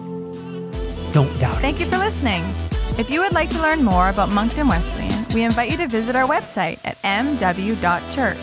Don't 1.13 1.39
doubt 1.39 1.57
it. 1.57 1.61
Thank 1.61 1.79
you 1.79 1.85
for 1.85 1.97
listening. 1.97 2.43
If 2.97 3.09
you 3.09 3.21
would 3.21 3.33
like 3.33 3.49
to 3.51 3.61
learn 3.61 3.83
more 3.83 4.09
about 4.09 4.29
Moncton 4.29 4.67
Wesleyan, 4.67 5.25
we 5.33 5.43
invite 5.43 5.71
you 5.71 5.77
to 5.77 5.87
visit 5.87 6.15
our 6.15 6.27
website 6.27 6.79
at 6.83 7.01
mw.church. 7.01 8.37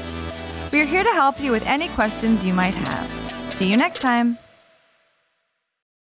We 0.72 0.80
are 0.80 0.84
here 0.84 1.04
to 1.04 1.10
help 1.10 1.40
you 1.40 1.52
with 1.52 1.66
any 1.66 1.88
questions 1.88 2.44
you 2.44 2.52
might 2.52 2.74
have. 2.74 3.54
See 3.54 3.70
you 3.70 3.76
next 3.76 4.00
time. 4.00 4.38